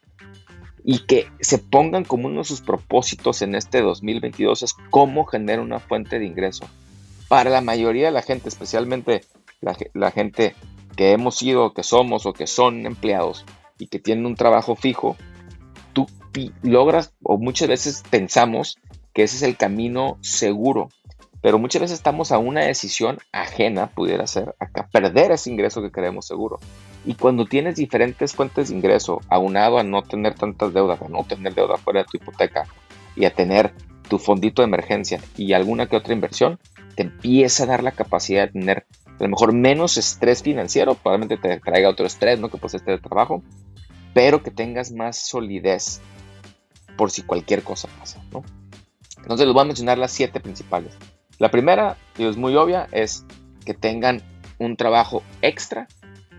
Y 0.86 1.00
que 1.00 1.28
se 1.42 1.58
pongan 1.58 2.04
como 2.04 2.28
uno 2.28 2.40
de 2.40 2.46
sus 2.46 2.62
propósitos 2.62 3.42
en 3.42 3.56
este 3.56 3.82
2022 3.82 4.62
es 4.62 4.74
cómo 4.92 5.26
generar 5.26 5.60
una 5.60 5.80
fuente 5.80 6.20
de 6.20 6.26
ingreso. 6.26 6.66
Para 7.28 7.50
la 7.50 7.62
mayoría 7.62 8.06
de 8.06 8.12
la 8.12 8.22
gente, 8.22 8.50
especialmente 8.50 9.22
la, 9.62 10.12
gente 10.12 10.54
que 10.96 11.12
hemos 11.12 11.38
sido, 11.38 11.74
que 11.74 11.82
somos 11.82 12.28
o 12.28 12.34
que 12.34 12.46
son 12.46 12.86
empleados 12.86 13.46
y 13.80 13.88
que 13.88 13.98
tienen 13.98 14.28
un 14.28 14.36
trabajo 14.36 14.76
fijo, 14.76 15.18
tú 15.94 16.06
logras 16.62 17.14
o 17.24 17.40
muchas 17.40 17.68
veces 17.68 18.04
pensamos 18.08 18.78
que 19.12 19.24
ese 19.24 19.38
es 19.38 19.42
el 19.42 19.58
camino 19.58 20.20
seguro, 20.22 20.90
pero 21.46 21.60
muchas 21.60 21.80
veces 21.80 22.00
estamos 22.00 22.32
a 22.32 22.40
una 22.40 22.62
decisión 22.62 23.20
ajena, 23.32 23.92
pudiera 23.92 24.26
ser, 24.26 24.56
a 24.60 24.88
perder 24.88 25.32
ese 25.32 25.52
ingreso 25.52 25.80
que 25.80 25.92
queremos 25.92 26.26
seguro. 26.26 26.58
Y 27.06 27.14
cuando 27.14 27.46
tienes 27.46 27.76
diferentes 27.76 28.34
fuentes 28.34 28.70
de 28.70 28.76
ingreso, 28.76 29.22
aunado 29.30 29.78
a 29.78 29.84
no 29.84 30.02
tener 30.02 30.34
tantas 30.34 30.74
deudas, 30.74 31.00
a 31.04 31.08
no 31.08 31.24
tener 31.24 31.54
deuda 31.54 31.78
fuera 31.78 32.00
de 32.00 32.06
tu 32.06 32.18
hipoteca 32.18 32.66
y 33.16 33.26
a 33.26 33.30
tener 33.30 33.76
tu 34.10 34.18
fondito 34.18 34.64
de 34.64 34.70
emergencia 34.70 35.22
y 35.38 35.54
alguna 35.54 35.86
que 35.86 35.98
otra 35.98 36.16
inversión, 36.16 36.58
te 36.96 37.04
empieza 37.04 37.66
a 37.66 37.68
dar 37.68 37.84
la 37.84 37.92
capacidad 37.92 38.48
de 38.48 38.54
tener 38.54 38.88
a 39.20 39.24
lo 39.24 39.30
mejor 39.30 39.54
menos 39.54 39.98
estrés 39.98 40.42
financiero, 40.42 40.96
probablemente 40.96 41.38
te 41.38 41.60
traiga 41.60 41.90
otro 41.90 42.08
estrés, 42.08 42.40
¿no? 42.40 42.50
Que 42.50 42.58
pues 42.58 42.74
este 42.74 42.90
de 42.90 42.98
trabajo, 42.98 43.44
pero 44.16 44.42
que 44.42 44.50
tengas 44.50 44.92
más 44.92 45.16
solidez 45.16 46.02
por 46.98 47.12
si 47.12 47.22
cualquier 47.22 47.62
cosa 47.62 47.88
pasa, 48.00 48.20
¿no? 48.32 48.44
Entonces 49.20 49.46
les 49.46 49.54
voy 49.54 49.62
a 49.62 49.66
mencionar 49.66 50.00
las 50.00 50.12
siete 50.12 50.40
principales. 50.40 50.98
La 51.40 51.50
primera, 51.50 51.98
y 52.18 52.26
es 52.26 52.38
muy 52.38 52.56
obvia, 52.56 52.88
es 52.92 53.26
que 53.66 53.74
tengan 53.74 54.22
un 54.58 54.78
trabajo 54.78 55.24
extra, 55.42 55.88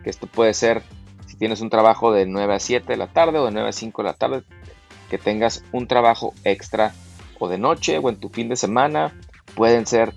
que 0.02 0.10
esto 0.10 0.26
puede 0.26 0.54
ser 0.54 0.82
si 1.26 1.36
tienes 1.36 1.60
un 1.60 1.70
trabajo 1.70 2.12
de 2.12 2.26
9 2.26 2.54
a 2.54 2.58
7 2.58 2.86
de 2.86 2.96
la 2.96 3.08
tarde 3.08 3.38
o 3.38 3.44
de 3.44 3.50
9 3.50 3.68
a 3.68 3.72
5 3.72 4.02
de 4.02 4.08
la 4.08 4.14
tarde, 4.14 4.42
que 5.10 5.18
tengas 5.18 5.64
un 5.72 5.86
trabajo 5.86 6.32
extra 6.44 6.92
o 7.38 7.48
de 7.48 7.58
noche 7.58 7.98
o 7.98 8.08
en 8.08 8.16
tu 8.16 8.28
fin 8.28 8.48
de 8.48 8.56
semana. 8.56 9.14
Pueden 9.54 9.86
ser 9.86 10.14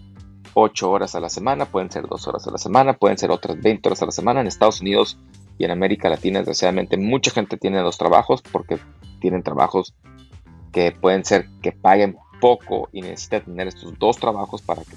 8 0.53 0.89
horas 0.89 1.15
a 1.15 1.19
la 1.19 1.29
semana, 1.29 1.65
pueden 1.65 1.91
ser 1.91 2.07
2 2.07 2.27
horas 2.27 2.47
a 2.47 2.51
la 2.51 2.57
semana, 2.57 2.93
pueden 2.93 3.17
ser 3.17 3.31
otras 3.31 3.59
20 3.59 3.89
horas 3.89 4.01
a 4.01 4.05
la 4.05 4.11
semana. 4.11 4.41
En 4.41 4.47
Estados 4.47 4.81
Unidos 4.81 5.17
y 5.57 5.65
en 5.65 5.71
América 5.71 6.09
Latina, 6.09 6.39
desgraciadamente, 6.39 6.97
mucha 6.97 7.31
gente 7.31 7.57
tiene 7.57 7.79
dos 7.79 7.97
trabajos 7.97 8.41
porque 8.41 8.79
tienen 9.19 9.43
trabajos 9.43 9.93
que 10.71 10.91
pueden 10.91 11.25
ser 11.25 11.49
que 11.61 11.71
paguen 11.71 12.17
poco 12.39 12.89
y 12.91 13.01
necesita 13.01 13.41
tener 13.41 13.67
estos 13.67 13.97
dos 13.97 14.17
trabajos 14.17 14.61
para 14.61 14.83
que 14.83 14.95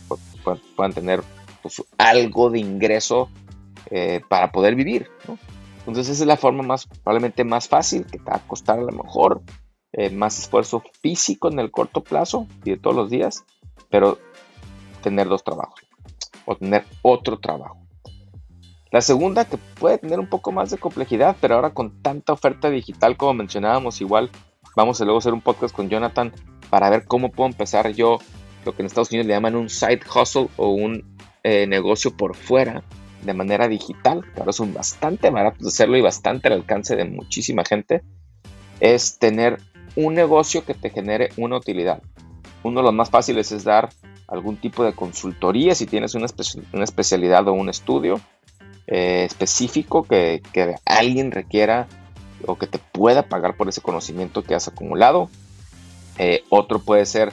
puedan 0.77 0.93
tener 0.93 1.23
pues, 1.63 1.83
algo 1.99 2.51
de 2.51 2.61
ingreso 2.61 3.29
eh, 3.91 4.21
para 4.29 4.53
poder 4.53 4.75
vivir. 4.75 5.09
Entonces 5.81 6.09
esa 6.09 6.23
es 6.23 6.27
la 6.27 6.37
forma 6.37 6.63
más, 6.63 6.87
probablemente 6.87 7.45
más 7.45 7.69
fácil, 7.69 8.07
que 8.07 8.19
te 8.19 8.31
va 8.31 8.37
a 8.37 8.47
costar 8.47 8.79
a 8.79 8.83
lo 8.83 8.93
mejor 8.93 9.43
eh, 9.93 10.11
más 10.11 10.39
esfuerzo 10.39 10.83
físico 11.01 11.51
en 11.51 11.59
el 11.59 11.71
corto 11.71 12.03
plazo 12.03 12.47
y 12.65 12.71
de 12.71 12.77
todos 12.77 12.97
los 12.97 13.11
días, 13.11 13.45
pero 13.91 14.19
tener 15.03 15.29
dos 15.29 15.43
trabajos 15.45 15.81
o 16.47 16.57
tener 16.57 16.85
otro 17.03 17.39
trabajo. 17.39 17.79
La 18.91 19.01
segunda, 19.01 19.47
que 19.47 19.57
puede 19.57 19.99
tener 19.99 20.21
un 20.21 20.29
poco 20.29 20.53
más 20.53 20.71
de 20.71 20.79
complejidad, 20.79 21.37
pero 21.41 21.55
ahora 21.55 21.75
con 21.75 22.03
tanta 22.03 22.33
oferta 22.33 22.69
digital 22.71 23.17
como 23.17 23.35
mencionábamos, 23.35 24.01
igual 24.01 24.31
vamos 24.77 25.01
a 25.01 25.05
luego 25.05 25.19
hacer 25.19 25.33
un 25.33 25.41
podcast 25.41 25.75
con 25.75 25.89
Jonathan 25.89 26.33
para 26.73 26.89
ver 26.89 27.05
cómo 27.05 27.31
puedo 27.31 27.51
empezar 27.51 27.93
yo 27.93 28.19
lo 28.65 28.75
que 28.75 28.81
en 28.81 28.87
Estados 28.87 29.11
Unidos 29.11 29.27
le 29.27 29.35
llaman 29.35 29.57
un 29.57 29.69
side 29.69 30.01
hustle 30.09 30.49
o 30.57 30.71
un 30.71 31.05
eh, 31.43 31.67
negocio 31.67 32.17
por 32.17 32.35
fuera 32.35 32.83
de 33.21 33.35
manera 33.35 33.69
digital, 33.69 34.25
que 34.33 34.41
ahora 34.41 34.55
son 34.55 34.73
bastante 34.73 35.29
baratos 35.29 35.61
de 35.61 35.69
hacerlo 35.69 35.99
y 35.99 36.01
bastante 36.01 36.49
al 36.49 36.55
alcance 36.55 36.97
de 36.97 37.05
muchísima 37.05 37.63
gente, 37.63 38.03
es 38.81 39.19
tener 39.19 39.59
un 39.97 40.15
negocio 40.15 40.65
que 40.65 40.73
te 40.73 40.89
genere 40.89 41.29
una 41.37 41.59
utilidad. 41.59 42.03
Uno 42.63 42.81
de 42.81 42.85
los 42.85 42.95
más 42.95 43.11
fáciles 43.11 43.53
es 43.53 43.65
dar 43.65 43.91
algún 44.27 44.57
tipo 44.57 44.83
de 44.83 44.95
consultoría 44.95 45.75
si 45.75 45.85
tienes 45.85 46.15
una, 46.15 46.25
especialidad 46.25 47.47
o 47.49 47.53
un 47.53 47.69
estudio 47.69 48.19
eh, 48.87 49.25
específico 49.27 50.05
que, 50.05 50.41
que 50.55 50.77
alguien 50.87 51.33
requiera 51.33 51.87
o 52.47 52.57
que 52.57 52.67
te 52.67 52.79
pueda 52.79 53.25
pagar 53.25 53.59
por 53.59 53.69
ese 53.69 53.83
conocimiento 53.83 54.43
que 54.43 54.55
has 54.55 54.69
acumulado 54.69 55.29
eh, 56.19 56.45
otro 56.51 56.81
puede 56.81 57.07
ser 57.07 57.33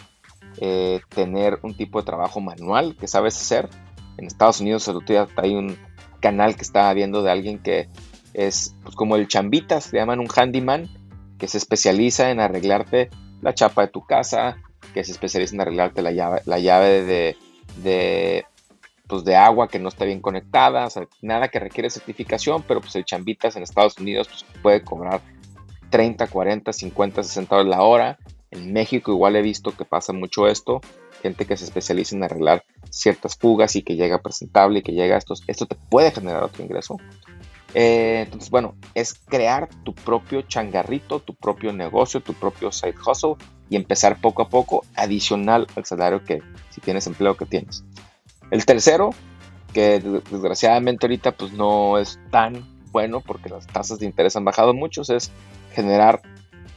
eh, 0.61 1.01
tener 1.09 1.59
un 1.61 1.75
tipo 1.75 1.99
de 1.99 2.05
trabajo 2.05 2.39
manual 2.39 2.95
que 2.97 3.07
sabes 3.07 3.39
hacer. 3.39 3.69
En 4.17 4.25
Estados 4.25 4.59
Unidos 4.59 4.87
el 4.87 4.97
otro 4.97 5.27
hay 5.37 5.55
un 5.55 5.77
canal 6.19 6.55
que 6.55 6.63
estaba 6.63 6.93
viendo 6.93 7.23
de 7.23 7.31
alguien 7.31 7.59
que 7.59 7.87
es 8.33 8.75
pues, 8.83 8.95
como 8.95 9.15
el 9.15 9.27
chambitas, 9.27 9.91
le 9.93 9.99
llaman 9.99 10.19
un 10.19 10.27
handyman, 10.33 10.89
que 11.37 11.47
se 11.47 11.57
especializa 11.57 12.31
en 12.31 12.39
arreglarte 12.39 13.09
la 13.41 13.53
chapa 13.53 13.83
de 13.83 13.87
tu 13.87 14.05
casa, 14.05 14.57
que 14.93 15.03
se 15.03 15.13
especializa 15.13 15.55
en 15.55 15.61
arreglarte 15.61 16.01
la 16.01 16.11
llave, 16.11 16.41
la 16.45 16.59
llave 16.59 17.03
de, 17.03 17.37
de, 17.81 18.45
pues, 19.07 19.23
de 19.23 19.35
agua 19.35 19.69
que 19.69 19.79
no 19.79 19.87
está 19.87 20.03
bien 20.03 20.19
conectada, 20.19 20.89
nada 21.21 21.47
que 21.47 21.59
requiere 21.59 21.89
certificación, 21.89 22.63
pero 22.67 22.81
pues 22.81 22.95
el 22.95 23.05
chambitas 23.05 23.55
en 23.55 23.63
Estados 23.63 23.97
Unidos 23.97 24.27
pues, 24.27 24.45
puede 24.61 24.83
cobrar 24.83 25.21
30, 25.89 26.27
40, 26.27 26.73
50, 26.73 27.23
60 27.23 27.55
dólares 27.55 27.77
la 27.77 27.83
hora 27.83 28.17
en 28.51 28.73
México 28.73 29.11
igual 29.11 29.35
he 29.35 29.41
visto 29.41 29.75
que 29.75 29.85
pasa 29.85 30.13
mucho 30.13 30.47
esto, 30.47 30.81
gente 31.21 31.45
que 31.45 31.57
se 31.57 31.65
especializa 31.65 32.15
en 32.15 32.23
arreglar 32.23 32.63
ciertas 32.89 33.35
fugas 33.35 33.75
y 33.75 33.83
que 33.83 33.95
llega 33.95 34.21
presentable 34.21 34.79
y 34.79 34.81
que 34.81 34.93
llega 34.93 35.15
a 35.15 35.17
estos, 35.17 35.43
esto 35.47 35.65
te 35.65 35.75
puede 35.75 36.11
generar 36.11 36.43
otro 36.43 36.63
ingreso. 36.63 36.97
Eh, 37.75 38.21
entonces, 38.25 38.49
bueno, 38.49 38.75
es 38.95 39.13
crear 39.13 39.69
tu 39.83 39.93
propio 39.93 40.41
changarrito, 40.41 41.19
tu 41.19 41.35
propio 41.35 41.71
negocio, 41.71 42.19
tu 42.21 42.33
propio 42.33 42.71
side 42.71 42.95
hustle 43.05 43.35
y 43.69 43.75
empezar 43.75 44.19
poco 44.19 44.41
a 44.41 44.49
poco 44.49 44.83
adicional 44.95 45.67
al 45.75 45.85
salario 45.85 46.23
que 46.23 46.41
si 46.71 46.81
tienes 46.81 47.05
empleo 47.05 47.37
que 47.37 47.45
tienes. 47.45 47.83
El 48.49 48.65
tercero, 48.65 49.11
que 49.73 49.99
desgraciadamente 49.99 51.05
ahorita 51.05 51.33
pues 51.33 51.53
no 51.53 51.99
es 51.99 52.19
tan 52.31 52.65
bueno 52.91 53.21
porque 53.21 53.49
las 53.49 53.67
tasas 53.67 53.99
de 53.99 54.07
interés 54.07 54.35
han 54.35 54.45
bajado 54.45 54.73
mucho, 54.73 55.03
es 55.03 55.31
generar 55.75 56.23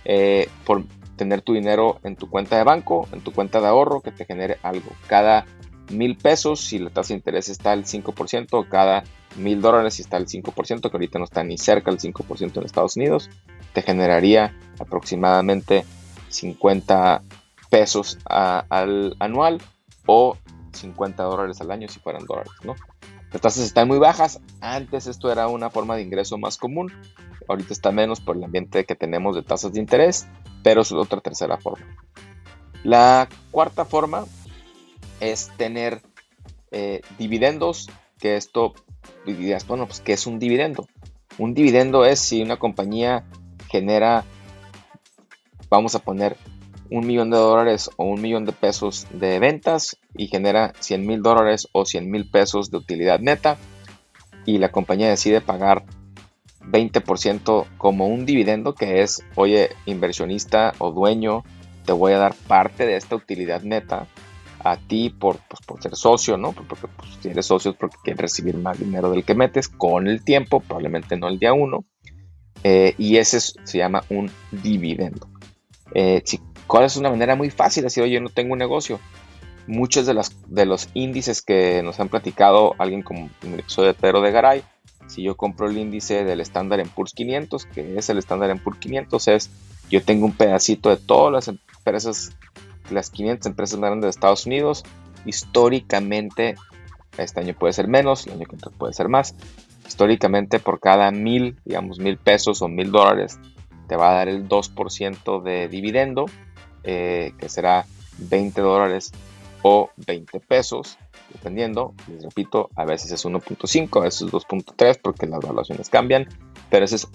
eh, 0.05 0.49
por 0.67 0.85
tener 1.23 1.41
tu 1.41 1.53
dinero 1.53 2.01
en 2.03 2.17
tu 2.17 2.29
cuenta 2.29 2.57
de 2.57 2.65
banco, 2.65 3.09
en 3.13 3.21
tu 3.21 3.33
cuenta 3.33 3.61
de 3.61 3.69
ahorro, 3.69 4.01
que 4.01 4.11
te 4.11 4.25
genere 4.25 4.59
algo. 4.65 4.91
Cada 5.07 5.47
mil 5.91 6.17
pesos, 6.17 6.61
si 6.61 6.81
la 6.81 6.91
tasa 6.91 7.11
de 7.11 7.19
interés 7.19 7.49
está 7.49 7.71
al 7.71 7.85
5%, 7.85 8.69
cada 8.69 9.05
mil 9.37 9.61
dólares, 9.61 9.95
si 9.95 10.03
está 10.03 10.17
al 10.17 10.27
5%, 10.27 10.81
que 10.81 10.97
ahorita 10.97 11.21
no 11.21 11.25
está 11.25 11.45
ni 11.45 11.59
cerca 11.59 11.93
del 11.93 12.01
5% 12.01 12.57
en 12.57 12.65
Estados 12.65 12.97
Unidos, 12.97 13.31
te 13.73 13.83
generaría 13.83 14.53
aproximadamente 14.81 15.85
50 16.29 17.23
pesos 17.71 18.19
al 18.25 19.15
anual 19.21 19.63
o 20.07 20.37
50 20.73 21.23
dólares 21.23 21.61
al 21.61 21.71
año 21.71 21.87
si 21.87 22.01
fueran 22.01 22.25
dólares, 22.25 22.53
¿no? 22.65 22.75
Las 23.33 23.41
tasas 23.41 23.65
están 23.65 23.89
muy 23.89 23.99
bajas. 23.99 24.41
Antes 24.61 25.07
esto 25.07 25.31
era 25.33 25.49
una 25.49 25.71
forma 25.71 25.97
de 25.97 26.03
ingreso 26.03 26.39
más 26.39 26.57
común. 26.57 26.93
Ahorita 27.49 27.73
está 27.73 27.91
menos 27.93 28.21
por 28.21 28.37
el 28.37 28.45
ambiente 28.45 28.85
que 28.85 28.95
tenemos 28.95 29.35
de 29.35 29.43
tasas 29.43 29.73
de 29.73 29.81
interés 29.81 30.27
pero 30.63 30.83
es 30.83 30.93
otra 30.93 31.21
tercera 31.21 31.59
forma. 31.59 31.87
La 32.85 33.29
cuarta 33.51 33.85
forma 33.85 34.25
es 35.21 35.51
tener 35.57 36.03
eh, 36.71 37.03
dividendos, 37.19 37.91
que 38.19 38.37
esto 38.37 38.75
bueno, 39.69 39.87
pues 39.87 40.01
¿qué 40.01 40.13
es 40.13 40.27
un 40.27 40.39
dividendo? 40.39 40.87
Un 41.39 41.55
dividendo 41.55 42.05
es 42.05 42.21
si 42.21 42.43
una 42.43 42.59
compañía 42.59 43.25
genera, 43.69 44.25
vamos 45.69 45.95
a 45.95 46.01
poner 46.01 46.37
un 46.93 47.07
millón 47.07 47.31
de 47.31 47.39
dólares 47.39 47.91
o 47.97 48.05
un 48.05 48.21
millón 48.21 48.45
de 48.45 48.53
pesos 48.53 49.07
de 49.13 49.39
ventas 49.39 49.97
y 50.15 50.29
genera 50.29 50.75
100 50.79 51.07
mil 51.07 51.23
dólares 51.23 51.69
o 51.73 51.87
100 51.87 52.11
mil 52.11 52.31
pesos 52.31 52.71
de 52.71 52.77
utilidad 52.77 53.19
neta 53.19 53.57
y 54.45 54.59
la 54.59 54.71
compañía 54.71 55.09
decide 55.09 55.41
pagar 55.41 55.85
20% 56.61 57.67
como 57.79 58.07
un 58.07 58.27
dividendo 58.27 58.75
que 58.75 59.03
es, 59.03 59.25
oye, 59.35 59.71
inversionista 59.87 60.75
o 60.79 60.93
dueño, 60.93 61.45
te 61.87 61.93
voy 61.93 62.13
a 62.13 62.19
dar 62.19 62.35
parte 62.35 62.87
de 62.87 62.97
esta 62.97 63.17
utilidad 63.17 63.63
neta 63.63 64.07
a 64.61 64.77
ti 64.77 65.11
por, 65.11 65.39
pues, 65.49 65.61
por 65.67 65.83
ser 65.83 65.97
socio, 65.97 66.37
¿no? 66.37 66.53
Porque 66.53 66.87
pues, 66.87 67.19
si 67.21 67.29
eres 67.29 67.47
socio 67.47 67.75
porque 67.75 67.97
quieres 68.05 68.21
recibir 68.21 68.57
más 68.57 68.79
dinero 68.79 69.11
del 69.11 69.25
que 69.25 69.35
metes 69.35 69.69
con 69.69 70.07
el 70.07 70.23
tiempo, 70.23 70.61
probablemente 70.61 71.17
no 71.17 71.29
el 71.29 71.39
día 71.39 71.53
uno. 71.53 71.85
Eh, 72.65 72.95
y 72.97 73.17
ese 73.17 73.41
se 73.41 73.79
llama 73.79 74.05
un 74.09 74.31
dividendo. 74.53 75.29
Eh, 75.95 76.23
¿Cuál 76.73 76.85
es 76.85 76.97
una 76.97 77.11
manera 77.11 77.37
muy 77.37 77.51
fácil 77.51 77.83
de 77.83 77.89
decir, 77.89 78.03
oye, 78.03 78.19
no 78.19 78.31
tengo 78.31 78.55
un 78.55 78.59
negocio? 78.59 78.99
Muchos 79.67 80.07
de, 80.07 80.15
las, 80.15 80.35
de 80.47 80.65
los 80.65 80.89
índices 80.95 81.43
que 81.43 81.83
nos 81.83 82.01
han 82.01 82.09
platicado 82.09 82.75
alguien 82.79 83.03
como 83.03 83.29
el 83.43 83.61
episodio 83.61 83.89
de 83.89 83.95
Pedro 83.95 84.23
de 84.23 84.33
Garay, 84.33 84.63
si 85.07 85.23
yo 85.23 85.37
compro 85.37 85.69
el 85.69 85.77
índice 85.77 86.25
del 86.25 86.41
estándar 86.41 86.83
Poor's 86.95 87.13
500, 87.13 87.67
que 87.67 87.99
es 87.99 88.09
el 88.09 88.17
estándar 88.17 88.59
Poor's 88.59 88.79
500, 88.79 89.29
es 89.29 89.51
yo 89.91 90.03
tengo 90.03 90.25
un 90.25 90.33
pedacito 90.33 90.89
de 90.89 90.97
todas 90.97 91.31
las 91.31 91.49
empresas, 91.49 92.35
las 92.91 93.11
500 93.11 93.49
empresas 93.49 93.79
más 93.79 93.91
grandes 93.91 94.07
de 94.07 94.11
Estados 94.13 94.47
Unidos. 94.47 94.83
Históricamente, 95.27 96.55
este 97.19 97.41
año 97.41 97.53
puede 97.53 97.75
ser 97.75 97.87
menos, 97.87 98.27
el 98.27 98.33
año 98.33 98.47
que 98.47 98.57
entra 98.57 98.71
puede 98.71 98.95
ser 98.95 99.11
más. 99.11 99.35
Históricamente, 99.87 100.59
por 100.59 100.81
cada 100.81 101.11
mil, 101.11 101.55
digamos, 101.67 101.99
mil 101.99 102.17
pesos 102.17 102.63
o 102.63 102.69
mil 102.69 102.91
dólares, 102.91 103.39
te 103.89 103.97
va 103.97 104.13
a 104.13 104.15
dar 104.15 104.29
el 104.29 104.49
2% 104.49 105.43
de 105.43 105.69
dividendo, 105.69 106.25
eh, 106.85 107.33
que 107.39 107.49
será 107.49 107.87
20 108.19 108.61
dólares 108.61 109.13
o 109.63 109.91
20 110.07 110.41
pesos 110.41 110.99
dependiendo, 111.33 111.95
les 112.09 112.23
repito, 112.23 112.71
a 112.77 112.85
veces 112.85 113.11
es 113.11 113.25
1.5, 113.25 114.01
a 114.01 114.05
veces 114.05 114.23
es 114.23 114.33
2.3 114.33 115.01
porque 115.03 115.27
las 115.27 115.43
evaluaciones 115.43 115.89
cambian, 115.89 116.29
pero 116.71 116.85
esa 116.85 116.97
es 116.97 117.09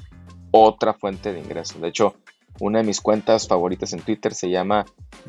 otra 0.52 0.94
fuente 0.94 1.32
de 1.32 1.40
ingreso. 1.40 1.80
De 1.80 1.90
hecho, 1.90 2.16
Una 2.60 2.80
de 2.80 2.86
mis 2.86 3.02
cuentas 3.02 3.48
favoritas 3.48 3.94
en 3.94 4.00
Twitter 4.00 4.34
se 4.34 4.50
llama 4.50 4.84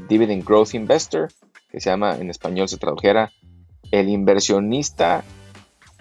Dividend 0.09 0.47
Growth 0.47 0.73
Investor, 0.73 1.29
que 1.71 1.79
se 1.79 1.91
llama 1.91 2.17
en 2.17 2.31
español 2.31 2.71
se 2.71 2.79
tradujera 2.79 3.31
el 3.91 4.09
inversionista 4.09 5.23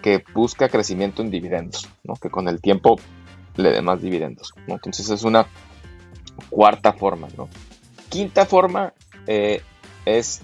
que 0.00 0.24
busca 0.32 0.70
crecimiento 0.70 1.20
en 1.20 1.30
dividendos, 1.30 1.86
¿no? 2.02 2.14
que 2.14 2.30
con 2.30 2.48
el 2.48 2.62
tiempo 2.62 2.96
le 3.56 3.72
dé 3.72 3.82
más 3.82 4.00
dividendos. 4.00 4.54
Entonces 4.68 5.10
es 5.10 5.22
una 5.22 5.46
cuarta 6.48 6.94
forma. 6.94 7.28
¿no? 7.36 7.50
Quinta 8.08 8.46
forma 8.46 8.94
eh, 9.26 9.62
es 10.04 10.42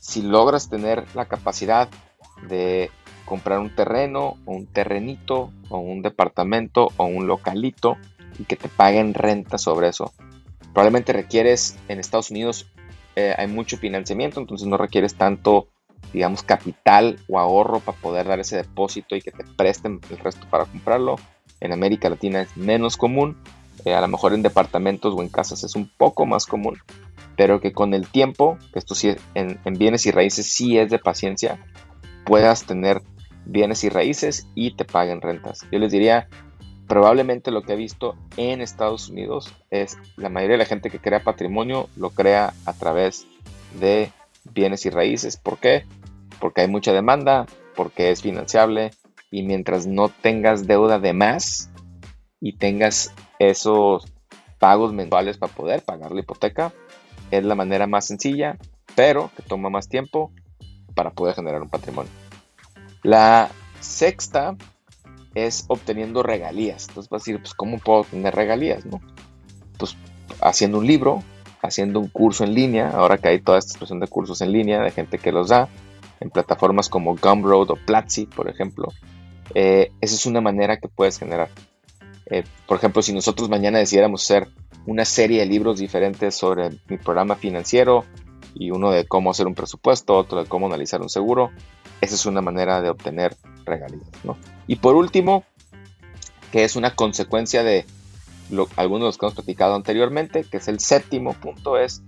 si 0.00 0.22
logras 0.22 0.68
tener 0.68 1.04
la 1.14 1.26
capacidad 1.26 1.88
de 2.48 2.90
comprar 3.24 3.58
un 3.58 3.74
terreno 3.74 4.36
un 4.44 4.66
terrenito 4.66 5.50
o 5.70 5.78
un 5.78 6.02
departamento 6.02 6.90
o 6.96 7.04
un 7.04 7.26
localito 7.26 7.96
y 8.38 8.44
que 8.44 8.56
te 8.56 8.68
paguen 8.68 9.14
renta 9.14 9.58
sobre 9.58 9.88
eso. 9.88 10.12
Probablemente 10.72 11.12
requieres 11.12 11.76
en 11.88 12.00
Estados 12.00 12.30
Unidos 12.30 12.66
eh, 13.16 13.34
hay 13.36 13.46
mucho 13.46 13.76
financiamiento, 13.76 14.40
entonces 14.40 14.66
no 14.66 14.76
requieres 14.76 15.14
tanto, 15.14 15.68
digamos, 16.12 16.42
capital 16.42 17.18
o 17.28 17.38
ahorro 17.38 17.78
para 17.80 17.98
poder 17.98 18.26
dar 18.26 18.40
ese 18.40 18.56
depósito 18.56 19.14
y 19.14 19.22
que 19.22 19.30
te 19.30 19.44
presten 19.56 20.00
el 20.10 20.18
resto 20.18 20.46
para 20.50 20.64
comprarlo. 20.64 21.16
En 21.60 21.72
América 21.72 22.10
Latina 22.10 22.42
es 22.42 22.56
menos 22.56 22.96
común, 22.96 23.38
a 23.92 24.00
lo 24.00 24.08
mejor 24.08 24.32
en 24.32 24.42
departamentos 24.42 25.14
o 25.14 25.22
en 25.22 25.28
casas 25.28 25.64
es 25.64 25.74
un 25.74 25.90
poco 25.98 26.24
más 26.24 26.46
común, 26.46 26.78
pero 27.36 27.60
que 27.60 27.72
con 27.72 27.92
el 27.92 28.08
tiempo, 28.08 28.56
esto 28.74 28.94
sí 28.94 29.14
en, 29.34 29.58
en 29.64 29.74
bienes 29.74 30.06
y 30.06 30.10
raíces 30.10 30.46
sí 30.46 30.78
es 30.78 30.90
de 30.90 30.98
paciencia, 30.98 31.58
puedas 32.24 32.64
tener 32.64 33.02
bienes 33.44 33.84
y 33.84 33.88
raíces 33.88 34.46
y 34.54 34.74
te 34.76 34.84
paguen 34.84 35.20
rentas. 35.20 35.66
Yo 35.70 35.78
les 35.78 35.92
diría, 35.92 36.28
probablemente 36.86 37.50
lo 37.50 37.62
que 37.62 37.74
he 37.74 37.76
visto 37.76 38.16
en 38.36 38.60
Estados 38.60 39.08
Unidos 39.08 39.52
es 39.70 39.98
la 40.16 40.28
mayoría 40.28 40.54
de 40.54 40.64
la 40.64 40.68
gente 40.68 40.90
que 40.90 40.98
crea 40.98 41.22
patrimonio 41.22 41.88
lo 41.96 42.10
crea 42.10 42.54
a 42.64 42.72
través 42.72 43.26
de 43.78 44.10
bienes 44.52 44.86
y 44.86 44.90
raíces. 44.90 45.36
¿Por 45.36 45.58
qué? 45.58 45.84
Porque 46.40 46.62
hay 46.62 46.68
mucha 46.68 46.92
demanda, 46.92 47.46
porque 47.74 48.10
es 48.10 48.22
financiable 48.22 48.90
y 49.30 49.42
mientras 49.42 49.86
no 49.86 50.08
tengas 50.08 50.66
deuda 50.66 50.98
de 50.98 51.12
más 51.12 51.70
y 52.40 52.56
tengas 52.56 53.12
esos 53.38 54.12
pagos 54.58 54.92
mensuales 54.92 55.38
para 55.38 55.52
poder 55.52 55.82
pagar 55.82 56.12
la 56.12 56.20
hipoteca, 56.20 56.72
es 57.30 57.44
la 57.44 57.54
manera 57.54 57.86
más 57.86 58.06
sencilla, 58.06 58.58
pero 58.94 59.30
que 59.36 59.42
toma 59.42 59.70
más 59.70 59.88
tiempo 59.88 60.30
para 60.94 61.10
poder 61.10 61.34
generar 61.34 61.62
un 61.62 61.68
patrimonio. 61.68 62.10
La 63.02 63.50
sexta 63.80 64.56
es 65.34 65.64
obteniendo 65.68 66.22
regalías. 66.22 66.88
Entonces 66.88 67.10
vas 67.10 67.22
a 67.22 67.24
decir, 67.24 67.40
pues, 67.40 67.54
¿cómo 67.54 67.78
puedo 67.78 68.00
obtener 68.00 68.34
regalías? 68.34 68.86
No? 68.86 69.00
Pues 69.78 69.96
haciendo 70.40 70.78
un 70.78 70.86
libro, 70.86 71.22
haciendo 71.62 72.00
un 72.00 72.08
curso 72.08 72.44
en 72.44 72.54
línea, 72.54 72.90
ahora 72.90 73.18
que 73.18 73.28
hay 73.28 73.40
toda 73.40 73.58
esta 73.58 73.72
expresión 73.72 74.00
de 74.00 74.06
cursos 74.06 74.40
en 74.40 74.52
línea, 74.52 74.80
de 74.80 74.90
gente 74.90 75.18
que 75.18 75.32
los 75.32 75.48
da, 75.48 75.68
en 76.20 76.30
plataformas 76.30 76.88
como 76.88 77.16
Gumroad 77.16 77.70
o 77.70 77.76
Platzi, 77.76 78.26
por 78.26 78.48
ejemplo. 78.48 78.88
Eh, 79.54 79.92
esa 80.00 80.14
es 80.14 80.26
una 80.26 80.40
manera 80.40 80.78
que 80.78 80.88
puedes 80.88 81.18
generar. 81.18 81.48
Eh, 82.26 82.44
por 82.66 82.78
ejemplo, 82.78 83.02
si 83.02 83.12
nosotros 83.12 83.48
mañana 83.48 83.78
decidiéramos 83.78 84.22
hacer 84.22 84.48
una 84.86 85.04
serie 85.04 85.40
de 85.40 85.46
libros 85.46 85.78
diferentes 85.78 86.34
sobre 86.34 86.70
mi 86.88 86.98
programa 86.98 87.36
financiero 87.36 88.04
y 88.54 88.70
uno 88.70 88.90
de 88.90 89.06
cómo 89.06 89.30
hacer 89.30 89.46
un 89.46 89.54
presupuesto, 89.54 90.16
otro 90.16 90.42
de 90.42 90.48
cómo 90.48 90.66
analizar 90.66 91.02
un 91.02 91.08
seguro, 91.08 91.50
esa 92.00 92.14
es 92.14 92.26
una 92.26 92.40
manera 92.40 92.80
de 92.80 92.90
obtener 92.90 93.36
regalías. 93.64 94.08
¿no? 94.22 94.36
Y 94.66 94.76
por 94.76 94.94
último, 94.94 95.44
que 96.52 96.64
es 96.64 96.76
una 96.76 96.94
consecuencia 96.94 97.62
de 97.62 97.84
lo, 98.50 98.68
algunos 98.76 99.02
de 99.02 99.06
los 99.06 99.18
que 99.18 99.26
hemos 99.26 99.34
platicado 99.34 99.74
anteriormente, 99.74 100.44
que 100.44 100.58
es 100.58 100.68
el 100.68 100.80
séptimo 100.80 101.32
punto, 101.34 101.78
es 101.78 102.02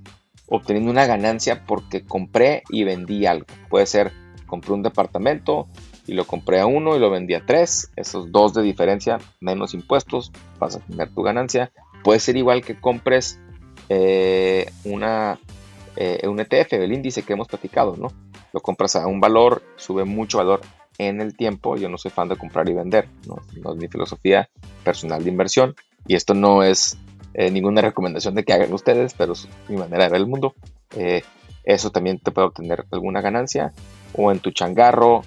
obteniendo 0.46 0.90
una 0.90 1.06
ganancia 1.06 1.64
porque 1.66 2.04
compré 2.04 2.62
y 2.68 2.84
vendí 2.84 3.26
algo. 3.26 3.46
Puede 3.68 3.86
ser, 3.86 4.12
compré 4.46 4.72
un 4.72 4.82
departamento 4.82 5.68
y 6.06 6.14
lo 6.14 6.24
compré 6.24 6.60
a 6.60 6.66
uno 6.66 6.96
y 6.96 7.00
lo 7.00 7.10
vendí 7.10 7.34
a 7.34 7.44
tres, 7.44 7.90
esos 7.96 8.30
dos 8.30 8.54
de 8.54 8.62
diferencia, 8.62 9.18
menos 9.40 9.74
impuestos, 9.74 10.32
vas 10.58 10.76
a 10.76 10.80
tener 10.80 11.10
tu 11.10 11.22
ganancia. 11.22 11.72
Puede 12.04 12.20
ser 12.20 12.36
igual 12.36 12.62
que 12.62 12.78
compres 12.78 13.40
eh, 13.88 14.70
una, 14.84 15.38
eh, 15.96 16.26
un 16.28 16.38
ETF, 16.38 16.74
el 16.74 16.92
índice 16.92 17.22
que 17.22 17.32
hemos 17.32 17.48
platicado, 17.48 17.96
¿no? 17.96 18.08
Lo 18.52 18.60
compras 18.60 18.94
a 18.96 19.06
un 19.06 19.20
valor, 19.20 19.62
sube 19.76 20.04
mucho 20.04 20.38
valor 20.38 20.60
en 20.98 21.20
el 21.20 21.36
tiempo. 21.36 21.76
Yo 21.76 21.88
no 21.88 21.98
soy 21.98 22.12
fan 22.12 22.28
de 22.28 22.36
comprar 22.36 22.68
y 22.68 22.74
vender, 22.74 23.08
no, 23.26 23.42
es 23.72 23.76
mi 23.76 23.88
filosofía 23.88 24.48
personal 24.84 25.24
de 25.24 25.30
inversión. 25.30 25.74
Y 26.06 26.14
esto 26.14 26.34
no 26.34 26.62
es 26.62 26.96
eh, 27.34 27.50
ninguna 27.50 27.80
recomendación 27.80 28.36
de 28.36 28.44
que 28.44 28.52
hagan 28.52 28.72
ustedes, 28.72 29.14
pero 29.14 29.32
es 29.32 29.48
mi 29.68 29.76
manera 29.76 30.04
de 30.04 30.10
ver 30.10 30.20
el 30.20 30.28
mundo. 30.28 30.54
Eso 31.64 31.90
también 31.90 32.20
te 32.20 32.30
puede 32.30 32.46
obtener 32.46 32.86
alguna 32.92 33.20
ganancia, 33.20 33.72
o 34.14 34.30
en 34.30 34.38
tu 34.38 34.52
changarro, 34.52 35.24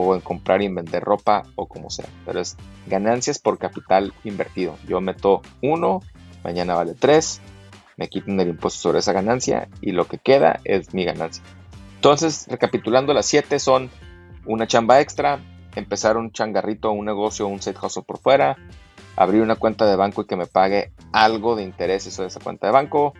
o 0.00 0.14
en 0.14 0.20
comprar 0.20 0.62
y 0.62 0.68
vender 0.68 1.02
ropa, 1.02 1.44
o 1.54 1.66
como 1.66 1.90
sea. 1.90 2.06
Pero 2.26 2.40
es 2.40 2.56
ganancias 2.86 3.38
por 3.38 3.58
capital 3.58 4.12
invertido. 4.24 4.76
Yo 4.88 5.00
meto 5.00 5.42
uno, 5.62 6.02
mañana 6.44 6.74
vale 6.74 6.94
tres, 6.94 7.40
me 7.96 8.08
quitan 8.08 8.40
el 8.40 8.48
impuesto 8.48 8.80
sobre 8.80 9.00
esa 9.00 9.12
ganancia 9.12 9.68
y 9.80 9.92
lo 9.92 10.06
que 10.06 10.18
queda 10.18 10.60
es 10.64 10.94
mi 10.94 11.04
ganancia. 11.04 11.44
Entonces, 11.96 12.46
recapitulando, 12.48 13.12
las 13.12 13.26
siete 13.26 13.58
son 13.58 13.90
una 14.46 14.66
chamba 14.66 15.00
extra, 15.00 15.38
empezar 15.76 16.16
un 16.16 16.32
changarrito, 16.32 16.90
un 16.92 17.04
negocio, 17.04 17.46
un 17.46 17.60
side 17.60 17.76
hustle 17.80 18.02
por 18.02 18.18
fuera, 18.18 18.56
abrir 19.16 19.42
una 19.42 19.56
cuenta 19.56 19.86
de 19.86 19.96
banco 19.96 20.22
y 20.22 20.26
que 20.26 20.36
me 20.36 20.46
pague 20.46 20.92
algo 21.12 21.56
de 21.56 21.62
intereses 21.62 22.14
sobre 22.14 22.28
esa 22.28 22.40
cuenta 22.40 22.66
de 22.66 22.72
banco. 22.72 23.12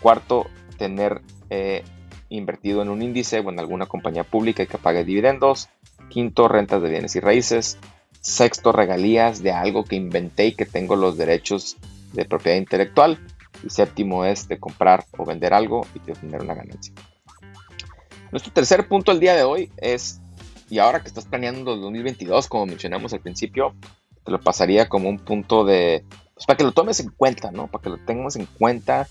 Cuarto, 0.00 0.46
tener 0.76 1.22
eh, 1.48 1.84
invertido 2.28 2.82
en 2.82 2.90
un 2.90 3.00
índice 3.00 3.40
o 3.40 3.48
en 3.48 3.58
alguna 3.58 3.86
compañía 3.86 4.24
pública 4.24 4.62
y 4.62 4.66
que 4.66 4.78
pague 4.78 5.04
dividendos. 5.04 5.70
Quinto, 6.08 6.48
rentas 6.48 6.82
de 6.82 6.90
bienes 6.90 7.16
y 7.16 7.20
raíces. 7.20 7.78
Sexto, 8.20 8.72
regalías 8.72 9.42
de 9.42 9.52
algo 9.52 9.84
que 9.84 9.96
inventé 9.96 10.46
y 10.46 10.54
que 10.54 10.66
tengo 10.66 10.96
los 10.96 11.16
derechos 11.16 11.76
de 12.12 12.24
propiedad 12.24 12.58
intelectual. 12.58 13.18
Y 13.64 13.70
séptimo 13.70 14.24
es 14.24 14.48
de 14.48 14.58
comprar 14.58 15.04
o 15.16 15.24
vender 15.24 15.54
algo 15.54 15.86
y 15.94 15.98
de 16.00 16.14
tener 16.14 16.40
una 16.40 16.54
ganancia. 16.54 16.94
Nuestro 18.30 18.52
tercer 18.52 18.88
punto 18.88 19.10
el 19.10 19.20
día 19.20 19.34
de 19.34 19.42
hoy 19.42 19.72
es 19.78 20.20
y 20.70 20.78
ahora 20.78 21.00
que 21.00 21.08
estás 21.08 21.24
planeando 21.24 21.74
el 21.74 21.80
2022, 21.80 22.48
como 22.48 22.66
mencionamos 22.66 23.12
al 23.12 23.20
principio, 23.20 23.74
te 24.24 24.30
lo 24.30 24.40
pasaría 24.40 24.88
como 24.88 25.08
un 25.08 25.18
punto 25.18 25.64
de, 25.64 26.04
pues 26.34 26.46
para 26.46 26.56
que 26.56 26.64
lo 26.64 26.72
tomes 26.72 27.00
en 27.00 27.10
cuenta, 27.10 27.50
¿no? 27.50 27.68
Para 27.68 27.82
que 27.82 27.90
lo 27.90 27.98
tengas 27.98 28.36
en 28.36 28.46
cuenta 28.46 29.08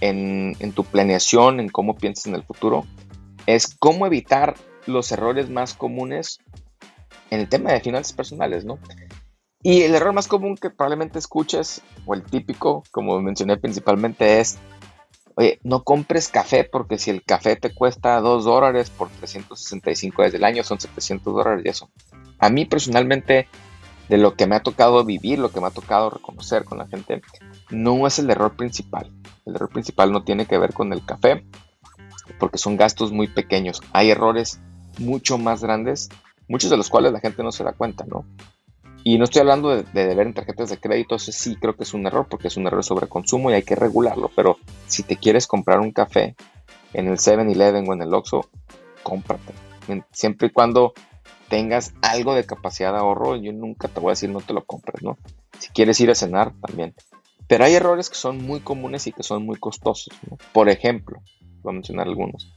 en, 0.00 0.56
en 0.60 0.72
tu 0.72 0.84
planeación, 0.84 1.58
en 1.58 1.68
cómo 1.68 1.96
piensas 1.96 2.26
en 2.26 2.34
el 2.36 2.44
futuro, 2.44 2.86
es 3.46 3.74
cómo 3.78 4.06
evitar 4.06 4.54
los 4.90 5.10
errores 5.12 5.48
más 5.48 5.74
comunes 5.74 6.38
en 7.30 7.40
el 7.40 7.48
tema 7.48 7.72
de 7.72 7.80
finanzas 7.80 8.12
personales, 8.12 8.64
¿no? 8.64 8.78
Y 9.62 9.82
el 9.82 9.94
error 9.94 10.12
más 10.12 10.26
común 10.26 10.56
que 10.56 10.70
probablemente 10.70 11.18
escuches, 11.18 11.82
o 12.06 12.14
el 12.14 12.22
típico, 12.22 12.82
como 12.90 13.20
mencioné 13.20 13.56
principalmente, 13.56 14.40
es 14.40 14.58
Oye, 15.40 15.58
no 15.62 15.84
compres 15.84 16.28
café 16.28 16.64
porque 16.64 16.98
si 16.98 17.10
el 17.10 17.22
café 17.22 17.56
te 17.56 17.72
cuesta 17.72 18.20
2 18.20 18.44
dólares 18.44 18.90
por 18.90 19.08
365 19.08 20.22
días 20.22 20.32
del 20.32 20.44
año, 20.44 20.62
son 20.64 20.80
700 20.80 21.32
dólares 21.32 21.62
y 21.64 21.68
eso. 21.70 21.90
A 22.38 22.50
mí 22.50 22.66
personalmente, 22.66 23.48
de 24.08 24.18
lo 24.18 24.34
que 24.34 24.46
me 24.46 24.56
ha 24.56 24.62
tocado 24.62 25.02
vivir, 25.04 25.38
lo 25.38 25.50
que 25.50 25.60
me 25.60 25.68
ha 25.68 25.70
tocado 25.70 26.10
reconocer 26.10 26.64
con 26.64 26.76
la 26.76 26.88
gente, 26.88 27.22
no 27.70 28.06
es 28.06 28.18
el 28.18 28.28
error 28.28 28.56
principal. 28.56 29.10
El 29.46 29.54
error 29.54 29.70
principal 29.70 30.12
no 30.12 30.24
tiene 30.24 30.46
que 30.46 30.58
ver 30.58 30.74
con 30.74 30.92
el 30.92 31.04
café, 31.06 31.46
porque 32.38 32.58
son 32.58 32.76
gastos 32.76 33.12
muy 33.12 33.28
pequeños. 33.28 33.80
Hay 33.92 34.10
errores 34.10 34.60
mucho 34.98 35.38
más 35.38 35.62
grandes, 35.62 36.08
muchos 36.48 36.70
de 36.70 36.76
los 36.76 36.88
cuales 36.88 37.12
la 37.12 37.20
gente 37.20 37.42
no 37.42 37.52
se 37.52 37.64
da 37.64 37.72
cuenta, 37.72 38.04
¿no? 38.04 38.24
Y 39.02 39.16
no 39.16 39.24
estoy 39.24 39.40
hablando 39.40 39.70
de, 39.70 39.84
deber 39.92 40.26
en 40.26 40.34
tarjetas 40.34 40.68
de 40.68 40.78
crédito, 40.78 41.14
eso 41.14 41.32
sí 41.32 41.56
creo 41.56 41.74
que 41.74 41.84
es 41.84 41.94
un 41.94 42.06
error 42.06 42.26
porque 42.28 42.48
es 42.48 42.56
un 42.56 42.66
error 42.66 42.84
sobre 42.84 43.08
consumo 43.08 43.50
y 43.50 43.54
hay 43.54 43.62
que 43.62 43.74
regularlo. 43.74 44.30
Pero 44.36 44.58
si 44.86 45.02
te 45.02 45.16
quieres 45.16 45.46
comprar 45.46 45.80
un 45.80 45.92
café 45.92 46.36
en 46.92 47.08
el 47.08 47.16
7-Eleven 47.16 47.88
o 47.88 47.94
en 47.94 48.02
el 48.02 48.12
Oxxo, 48.12 48.50
cómprate. 49.02 49.54
Siempre 50.12 50.48
y 50.48 50.50
cuando 50.50 50.92
tengas 51.48 51.94
algo 52.02 52.34
de 52.34 52.44
capacidad 52.44 52.92
de 52.92 52.98
ahorro, 52.98 53.36
yo 53.36 53.52
nunca 53.52 53.88
te 53.88 54.00
voy 54.00 54.10
a 54.10 54.12
decir 54.12 54.28
no 54.28 54.40
te 54.40 54.52
lo 54.52 54.64
compres, 54.64 55.02
¿no? 55.02 55.16
Si 55.58 55.70
quieres 55.70 55.98
ir 56.00 56.10
a 56.10 56.14
cenar, 56.14 56.52
también. 56.60 56.94
Pero 57.48 57.64
hay 57.64 57.74
errores 57.74 58.08
que 58.08 58.16
son 58.16 58.44
muy 58.44 58.60
comunes 58.60 59.06
y 59.06 59.12
que 59.12 59.22
son 59.22 59.44
muy 59.44 59.56
costosos. 59.56 60.14
Por 60.52 60.68
ejemplo, 60.68 61.20
voy 61.62 61.72
a 61.72 61.74
mencionar 61.74 62.06
algunos. 62.06 62.52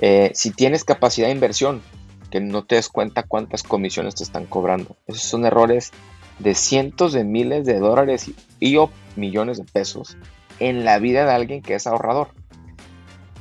Eh, 0.00 0.30
si 0.34 0.50
tienes 0.50 0.84
capacidad 0.84 1.28
de 1.28 1.34
inversión, 1.34 1.82
que 2.30 2.40
no 2.40 2.64
te 2.64 2.76
des 2.76 2.88
cuenta 2.88 3.22
cuántas 3.22 3.62
comisiones 3.62 4.14
te 4.14 4.22
están 4.22 4.46
cobrando. 4.46 4.96
Esos 5.06 5.22
son 5.22 5.44
errores 5.44 5.92
de 6.38 6.54
cientos 6.54 7.12
de 7.12 7.24
miles 7.24 7.64
de 7.64 7.78
dólares 7.78 8.30
y, 8.60 8.76
o 8.76 8.90
millones 9.16 9.58
de 9.58 9.64
pesos 9.64 10.16
en 10.60 10.84
la 10.84 10.98
vida 10.98 11.24
de 11.24 11.32
alguien 11.32 11.62
que 11.62 11.74
es 11.74 11.86
ahorrador. 11.86 12.28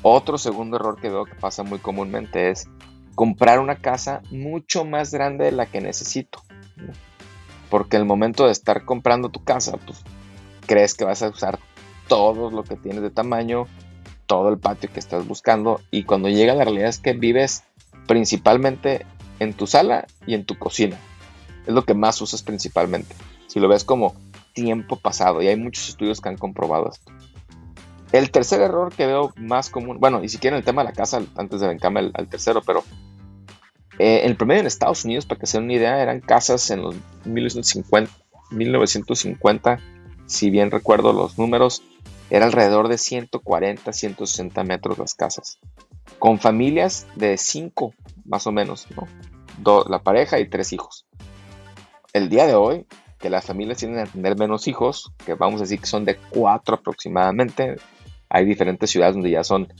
Otro 0.02 0.38
segundo 0.38 0.78
error 0.78 1.00
que 1.00 1.10
veo 1.10 1.26
que 1.26 1.36
pasa 1.36 1.64
muy 1.64 1.80
comúnmente 1.80 2.50
es 2.50 2.68
comprar 3.16 3.60
una 3.60 3.76
casa 3.76 4.22
mucho 4.32 4.86
más 4.86 5.12
grande 5.12 5.46
de 5.46 5.52
la 5.52 5.66
que 5.66 5.82
necesito. 5.82 6.44
Porque 7.70 7.98
el 7.98 8.06
momento 8.06 8.46
de 8.46 8.52
estar 8.52 8.86
comprando 8.86 9.30
tu 9.30 9.44
casa, 9.44 9.78
pues 9.78 10.04
crees 10.66 10.94
que 10.94 11.04
vas 11.04 11.22
a 11.24 11.30
usar 11.30 11.60
todo 12.08 12.50
lo 12.52 12.64
que 12.64 12.78
tienes 12.78 13.02
de 13.02 13.10
tamaño, 13.10 13.66
todo 14.28 14.50
el 14.50 14.60
patio 14.60 14.92
que 14.94 15.00
estás 15.00 15.28
buscando 15.28 15.82
y 15.90 16.04
cuando 16.04 16.30
llega 16.30 16.54
la 16.54 16.66
realidad 16.66 16.90
es 16.90 17.00
que 17.00 17.14
vives 17.14 17.64
principalmente 18.08 19.06
en 19.40 19.54
tu 19.54 19.66
sala 19.68 20.06
y 20.26 20.34
en 20.34 20.46
tu 20.46 20.58
cocina. 20.58 20.98
Es 21.66 21.74
lo 21.74 21.84
que 21.84 21.94
más 21.94 22.22
usas 22.22 22.44
principalmente. 22.44 23.16
Si 23.48 23.60
lo 23.60 23.68
ves 23.68 23.84
como 23.84 24.16
tiempo 24.54 24.96
pasado 24.96 25.42
y 25.42 25.48
hay 25.48 25.56
muchos 25.56 25.90
estudios 25.90 26.22
que 26.22 26.30
han 26.30 26.38
comprobado 26.38 26.90
esto. 26.92 27.12
El 28.12 28.32
tercer 28.32 28.62
error 28.62 28.94
que 28.94 29.06
veo 29.06 29.34
más 29.36 29.70
común, 29.70 30.00
bueno, 30.00 30.24
y 30.24 30.30
si 30.30 30.38
quieren 30.38 30.58
el 30.58 30.64
tema 30.64 30.82
de 30.82 30.90
la 30.90 30.94
casa, 30.94 31.22
antes 31.36 31.60
de 31.60 31.68
vencarme 31.68 32.12
al, 32.14 32.28
tercero, 32.28 32.62
pero 32.66 32.84
eh, 34.00 34.22
el 34.24 34.38
promedio 34.38 34.62
en 34.62 34.68
Estados 34.68 35.04
Unidos, 35.04 35.26
para 35.26 35.40
que 35.40 35.46
se 35.46 35.58
den 35.58 35.66
una 35.66 35.74
idea, 35.74 36.02
eran 36.02 36.22
casas 36.22 36.72
en 36.72 36.84
los 36.84 36.96
1950, 37.26 38.12
1950, 38.52 39.80
si 40.26 40.50
bien 40.50 40.72
recuerdo 40.72 41.12
los 41.12 41.38
números, 41.38 41.84
era 42.30 42.46
alrededor 42.46 42.88
de 42.88 42.98
140, 42.98 43.94
160 43.94 44.64
metros 44.64 44.98
las 44.98 45.14
casas, 45.14 45.60
con 46.20 46.40
familias 46.40 47.08
de 47.16 47.38
5 47.38 47.94
más 48.26 48.48
o 48.48 48.52
menos, 48.52 48.88
¿no? 48.96 49.84
la 49.88 50.00
pareja 50.00 50.40
y 50.40 50.50
tres 50.50 50.74
hijos. 50.74 51.06
El 52.14 52.30
día 52.30 52.46
de 52.46 52.56
hoy, 52.56 52.86
que 53.20 53.30
las 53.30 53.46
familias 53.46 53.80
tienen 53.80 54.00
a 54.00 54.06
tener 54.06 54.38
menos 54.38 54.68
hijos, 54.68 55.12
que 55.26 55.34
vamos 55.34 55.62
a 55.62 55.64
decir 55.64 55.80
que 55.80 55.88
son 55.88 56.06
de 56.06 56.18
4 56.18 56.76
aproximadamente, 56.76 57.78
hay 58.30 58.46
diferentes 58.46 58.90
ciudades 58.90 59.16
donde 59.16 59.32
ya 59.32 59.44
son 59.44 59.74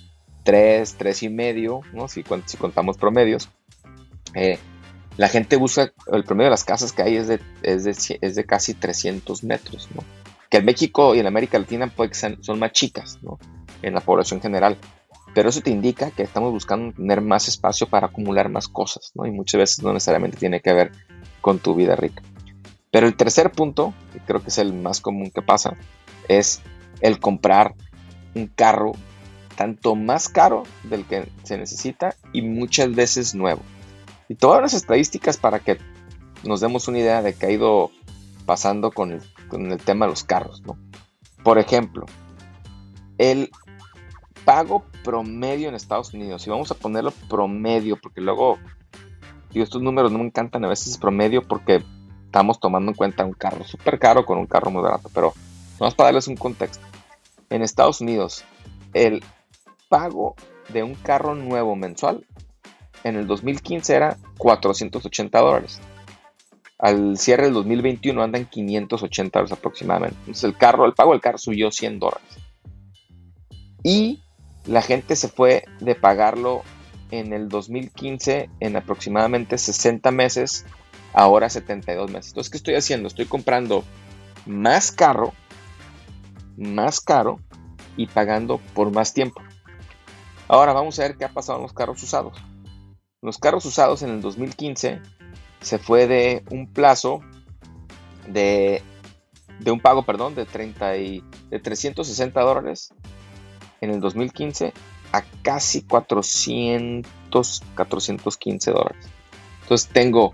3, 0.44 0.96
3 0.98 1.24
y 1.24 1.30
medio, 1.30 1.82
¿no? 1.94 2.08
si, 2.08 2.24
si 2.46 2.58
contamos 2.58 2.98
promedios. 2.98 3.50
Eh, 4.34 4.58
la 5.18 5.30
gente 5.30 5.56
busca, 5.56 5.92
el 6.12 6.24
promedio 6.24 6.46
de 6.46 6.52
las 6.52 6.64
casas 6.64 6.94
que 6.94 7.02
hay 7.02 7.16
es 7.18 7.28
de, 7.28 7.40
es 7.64 7.84
de, 7.84 8.20
es 8.22 8.36
de 8.36 8.46
casi 8.46 8.74
300 8.74 9.44
metros, 9.44 9.90
¿no? 9.96 10.04
Que 10.50 10.58
en 10.58 10.66
México 10.66 11.16
y 11.16 11.20
en 11.20 11.28
América 11.28 11.60
Latina 11.60 11.92
que 11.96 12.14
son 12.14 12.60
más 12.60 12.72
chicas 12.72 13.20
¿no? 13.22 13.40
en 13.82 13.94
la 13.94 14.02
población 14.02 14.42
general. 14.42 14.78
Pero 15.34 15.50
eso 15.50 15.62
te 15.62 15.70
indica 15.70 16.12
que 16.12 16.24
estamos 16.24 16.52
buscando 16.52 16.96
tener 16.96 17.22
más 17.22 17.48
espacio 17.48 17.88
para 17.88 18.08
acumular 18.08 18.50
más 18.50 18.68
cosas, 18.68 19.12
¿no? 19.14 19.26
Y 19.28 19.32
muchas 19.32 19.60
veces 19.60 19.84
no 19.84 19.94
necesariamente 19.94 20.38
tiene 20.38 20.62
que 20.62 20.74
ver 20.74 20.92
con 21.42 21.60
tu 21.60 21.76
vida 21.76 21.96
rica. 21.96 22.24
Pero 22.92 23.08
el 23.08 23.16
tercer 23.16 23.52
punto, 23.52 23.94
que 24.14 24.20
creo 24.20 24.42
que 24.42 24.48
es 24.48 24.58
el 24.58 24.74
más 24.74 25.02
común 25.02 25.30
que 25.30 25.42
pasa, 25.42 25.76
es 26.28 26.62
el 27.02 27.20
comprar 27.20 27.76
un 28.34 28.48
carro 28.48 28.94
tanto 29.56 29.96
más 29.96 30.30
caro 30.30 30.64
del 30.84 31.06
que 31.06 31.28
se 31.44 31.58
necesita 31.58 32.16
y 32.32 32.42
muchas 32.42 32.94
veces 32.96 33.36
nuevo. 33.36 33.62
Y 34.30 34.36
todas 34.36 34.62
las 34.62 34.74
estadísticas 34.74 35.38
para 35.38 35.60
que 35.60 35.78
nos 36.44 36.62
demos 36.62 36.88
una 36.88 37.00
idea 37.00 37.22
de 37.22 37.34
qué 37.34 37.48
ha 37.48 37.52
ido 37.52 37.92
pasando 38.46 38.92
con 38.92 39.12
el, 39.12 39.22
con 39.48 39.72
el 39.72 39.80
tema 39.80 40.06
de 40.06 40.12
los 40.12 40.24
carros. 40.24 40.62
¿no? 40.66 40.78
Por 41.44 41.58
ejemplo, 41.58 42.06
el 43.18 43.50
pago 44.46 44.86
promedio 45.04 45.70
en 45.70 45.76
Estados 45.76 46.14
Unidos, 46.14 46.46
y 46.48 46.50
vamos 46.50 46.72
a 46.72 46.76
ponerlo 46.76 47.12
promedio, 47.30 47.98
porque 48.02 48.22
luego, 48.22 48.58
digo, 49.52 49.64
estos 49.64 49.82
números 49.82 50.12
no 50.12 50.20
me 50.20 50.26
encantan 50.26 50.64
a 50.66 50.70
veces 50.70 50.98
promedio 50.98 51.42
porque 51.42 51.84
estamos 52.26 52.60
tomando 52.60 52.92
en 52.92 52.96
cuenta 52.96 53.26
un 53.26 53.34
carro 53.34 53.64
súper 53.66 54.00
caro 54.00 54.26
con 54.26 54.38
un 54.38 54.46
carro 54.46 54.72
muy 54.72 54.82
barato, 54.82 55.10
pero 55.14 55.34
vamos 55.80 55.96
para 55.96 56.08
darles 56.08 56.28
un 56.28 56.38
contexto 56.38 56.86
en 57.50 57.62
Estados 57.62 58.02
Unidos, 58.02 58.44
el 58.94 59.24
pago 59.90 60.36
de 60.70 60.84
un 60.84 60.96
carro 60.96 61.36
nuevo 61.36 61.76
mensual 61.76 62.26
en 63.04 63.16
el 63.16 63.28
2015 63.28 63.96
era 63.96 64.18
480 64.38 65.40
dólares. 65.40 65.80
Al 66.80 67.18
cierre 67.18 67.46
del 67.46 67.54
2021 67.54 68.22
andan 68.22 68.46
580 68.46 69.40
dólares 69.40 69.58
aproximadamente. 69.58 70.18
Entonces 70.20 70.44
el 70.44 70.58
carro, 70.58 70.86
el 70.86 70.94
pago 70.94 71.12
del 71.12 71.22
carro 71.22 71.38
subió 71.38 71.72
100 71.72 72.00
dólares. 72.00 72.28
Y 73.84 74.24
la 74.66 74.82
gente 74.82 75.16
se 75.16 75.28
fue 75.28 75.66
de 75.80 75.96
pagarlo 75.96 76.64
en 77.12 77.34
el 77.34 77.50
2015 77.50 78.50
en 78.60 78.76
aproximadamente 78.76 79.58
60 79.58 80.12
meses, 80.12 80.66
ahora 81.14 81.50
72 81.50 82.12
meses. 82.12 82.32
Entonces, 82.32 82.52
¿qué 82.52 82.58
estoy 82.58 82.76
haciendo? 82.76 83.08
Estoy 83.08 83.26
comprando 83.26 83.84
más 84.46 84.92
carro 84.92 85.34
más 86.58 87.00
caro 87.00 87.40
y 87.96 88.08
pagando 88.08 88.60
por 88.74 88.92
más 88.92 89.14
tiempo. 89.14 89.42
Ahora 90.48 90.74
vamos 90.74 91.00
a 91.00 91.04
ver 91.04 91.18
qué 91.18 91.26
ha 91.26 91.34
pasado 91.34 91.60
en 91.60 91.64
los 91.64 91.74
carros 91.74 92.02
usados. 92.04 92.38
Los 93.22 93.38
carros 93.38 93.66
usados 93.66 94.02
en 94.02 94.10
el 94.10 94.22
2015 94.22 95.02
se 95.68 95.78
fue 95.78 96.08
de 96.08 96.44
un 96.50 96.72
plazo 96.72 97.22
de, 98.28 98.82
de 99.60 99.72
un 99.72 99.80
pago, 99.80 100.04
perdón, 100.04 100.34
de, 100.34 100.46
30 100.46 100.98
y, 100.98 101.24
de 101.50 101.60
360 101.60 102.40
dólares 102.42 102.94
en 103.82 103.92
el 103.92 104.00
2015 104.00 104.74
a 105.12 105.24
casi 105.42 105.84
400, 105.84 107.64
415 107.76 108.72
dólares. 108.72 109.06
Entonces 109.64 109.90
tengo 109.92 110.34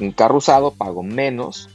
un 0.00 0.12
carro 0.12 0.38
usado, 0.38 0.72
pago 0.72 1.02
menos 1.02 1.68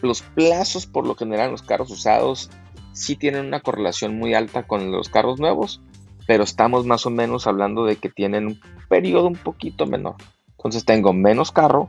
los 0.00 0.22
plazos 0.22 0.86
por 0.86 1.06
lo 1.06 1.16
general 1.16 1.46
en 1.46 1.52
los 1.52 1.62
carros 1.62 1.90
usados 1.90 2.50
sí 2.92 3.16
tienen 3.16 3.46
una 3.46 3.60
correlación 3.60 4.16
muy 4.16 4.34
alta 4.34 4.66
con 4.66 4.90
los 4.90 5.08
carros 5.08 5.38
nuevos, 5.38 5.80
pero 6.26 6.44
estamos 6.44 6.86
más 6.86 7.06
o 7.06 7.10
menos 7.10 7.46
hablando 7.46 7.84
de 7.84 7.96
que 7.96 8.08
tienen 8.08 8.46
un 8.46 8.60
periodo 8.88 9.26
un 9.26 9.36
poquito 9.36 9.86
menor. 9.86 10.16
Entonces 10.58 10.84
tengo 10.84 11.12
menos 11.12 11.50
carro, 11.50 11.88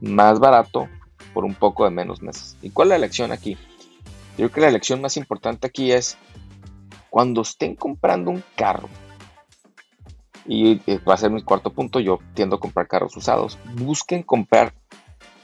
más 0.00 0.40
barato, 0.40 0.88
por 1.32 1.44
un 1.44 1.54
poco 1.54 1.84
de 1.84 1.90
menos 1.90 2.22
meses. 2.22 2.56
¿Y 2.62 2.70
cuál 2.70 2.88
es 2.88 2.90
la 2.90 2.98
lección 2.98 3.30
aquí? 3.30 3.56
Yo 4.36 4.50
creo 4.50 4.50
que 4.50 4.60
la 4.62 4.70
lección 4.70 5.00
más 5.00 5.16
importante 5.16 5.66
aquí 5.66 5.92
es 5.92 6.18
cuando 7.10 7.42
estén 7.42 7.76
comprando 7.76 8.30
un 8.30 8.42
carro, 8.56 8.88
y 10.48 10.80
va 10.98 11.14
a 11.14 11.16
ser 11.16 11.30
mi 11.30 11.42
cuarto 11.42 11.72
punto, 11.72 12.00
yo 12.00 12.20
tiendo 12.34 12.56
a 12.56 12.60
comprar 12.60 12.86
carros 12.86 13.16
usados, 13.16 13.58
busquen 13.74 14.22
comprar 14.22 14.74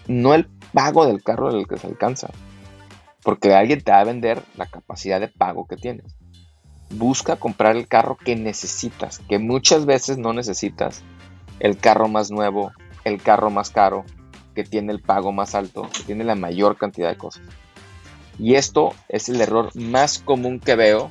no 0.07 0.35
el 0.35 0.47
pago 0.73 1.07
del 1.07 1.23
carro 1.23 1.51
el 1.51 1.67
que 1.67 1.79
se 1.79 1.87
alcanza. 1.87 2.31
Porque 3.23 3.55
alguien 3.55 3.83
te 3.83 3.93
va 3.93 4.01
a 4.01 4.05
vender 4.05 4.43
la 4.57 4.67
capacidad 4.67 5.21
de 5.21 5.29
pago 5.29 5.67
que 5.67 5.77
tienes. 5.77 6.17
Busca 6.91 7.37
comprar 7.37 7.77
el 7.77 7.87
carro 7.87 8.17
que 8.17 8.37
necesitas, 8.37 9.21
que 9.29 9.39
muchas 9.39 9.87
veces 9.87 10.19
no 10.19 10.33
necesitas. 10.33 11.03
El 11.61 11.79
carro 11.79 12.09
más 12.09 12.31
nuevo, 12.31 12.73
el 13.05 13.23
carro 13.23 13.51
más 13.51 13.71
caro, 13.71 14.05
que 14.55 14.65
tiene 14.65 14.93
el 14.93 15.01
pago 15.01 15.33
más 15.33 15.55
alto, 15.55 15.89
que 15.97 16.03
tiene 16.05 16.25
la 16.25 16.35
mayor 16.35 16.77
cantidad 16.77 17.09
de 17.09 17.17
cosas. 17.17 17.43
Y 18.39 18.55
esto 18.55 18.95
es 19.09 19.29
el 19.29 19.41
error 19.41 19.71
más 19.75 20.19
común 20.19 20.59
que 20.61 20.75
veo 20.75 21.11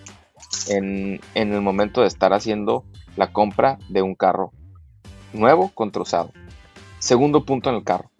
en, 0.68 1.22
en 1.36 1.54
el 1.54 1.62
momento 1.62 2.02
de 2.02 2.08
estar 2.08 2.34
haciendo 2.34 2.84
la 3.16 3.32
compra 3.32 3.78
de 3.90 4.02
un 4.02 4.16
carro 4.16 4.52
nuevo 5.34 5.72
contra 5.74 6.02
usado. 6.02 6.32
Segundo 7.00 7.46
punto 7.46 7.70
en 7.70 7.78
el 7.78 7.84
carro 7.84 8.12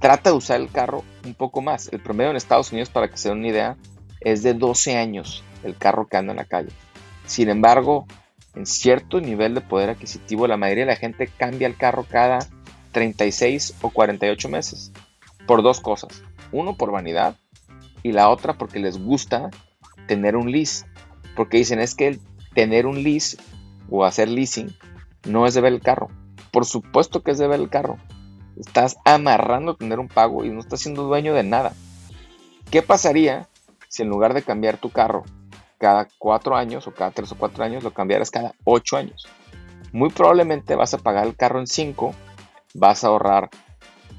trata 0.00 0.30
de 0.30 0.36
usar 0.36 0.60
el 0.60 0.70
carro 0.70 1.04
un 1.24 1.34
poco 1.34 1.62
más. 1.62 1.88
El 1.92 2.00
promedio 2.00 2.30
en 2.30 2.36
Estados 2.36 2.72
Unidos, 2.72 2.90
para 2.90 3.08
que 3.08 3.16
se 3.16 3.28
den 3.28 3.38
una 3.38 3.48
idea, 3.48 3.76
es 4.20 4.42
de 4.42 4.54
12 4.54 4.96
años 4.96 5.42
el 5.64 5.76
carro 5.76 6.06
que 6.06 6.16
anda 6.16 6.32
en 6.32 6.38
la 6.38 6.44
calle. 6.44 6.70
Sin 7.26 7.48
embargo, 7.48 8.06
en 8.56 8.64
cierto 8.66 9.20
nivel 9.20 9.54
de 9.54 9.60
poder 9.60 9.90
adquisitivo, 9.90 10.46
la 10.46 10.56
mayoría 10.56 10.84
de 10.84 10.92
la 10.92 10.96
gente 10.96 11.28
cambia 11.28 11.68
el 11.68 11.76
carro 11.76 12.06
cada 12.08 12.38
36 12.92 13.74
o 13.82 13.90
48 13.90 14.48
meses. 14.48 14.92
Por 15.46 15.62
dos 15.62 15.80
cosas. 15.80 16.22
Uno, 16.52 16.76
por 16.76 16.90
vanidad. 16.90 17.36
Y 18.02 18.12
la 18.12 18.30
otra, 18.30 18.54
porque 18.54 18.78
les 18.78 18.98
gusta 18.98 19.50
tener 20.08 20.36
un 20.36 20.50
lease. 20.50 20.86
Porque 21.36 21.58
dicen, 21.58 21.80
es 21.80 21.94
que 21.94 22.18
tener 22.54 22.86
un 22.86 23.02
lease 23.02 23.36
o 23.90 24.04
hacer 24.04 24.28
leasing 24.28 24.74
no 25.26 25.46
es 25.46 25.52
de 25.52 25.60
ver 25.60 25.74
el 25.74 25.82
carro. 25.82 26.08
Por 26.50 26.64
supuesto 26.64 27.22
que 27.22 27.32
es 27.32 27.38
de 27.38 27.46
ver 27.46 27.60
el 27.60 27.68
carro. 27.68 27.98
Estás 28.58 28.96
amarrando 29.04 29.76
tener 29.76 29.98
un 29.98 30.08
pago 30.08 30.46
y 30.46 30.48
no 30.48 30.60
estás 30.60 30.80
siendo 30.80 31.02
dueño 31.02 31.34
de 31.34 31.42
nada. 31.42 31.74
¿Qué 32.70 32.80
pasaría 32.80 33.48
si 33.88 34.02
en 34.02 34.08
lugar 34.08 34.32
de 34.32 34.42
cambiar 34.42 34.78
tu 34.78 34.90
carro 34.90 35.24
cada 35.78 36.08
cuatro 36.18 36.56
años 36.56 36.86
o 36.86 36.94
cada 36.94 37.10
tres 37.10 37.32
o 37.32 37.36
cuatro 37.36 37.64
años 37.64 37.84
lo 37.84 37.92
cambiaras 37.92 38.30
cada 38.30 38.54
ocho 38.64 38.96
años? 38.96 39.26
Muy 39.92 40.10
probablemente 40.10 40.74
vas 40.74 40.94
a 40.94 40.98
pagar 40.98 41.26
el 41.26 41.36
carro 41.36 41.60
en 41.60 41.66
cinco, 41.66 42.14
vas 42.74 43.04
a 43.04 43.08
ahorrar 43.08 43.50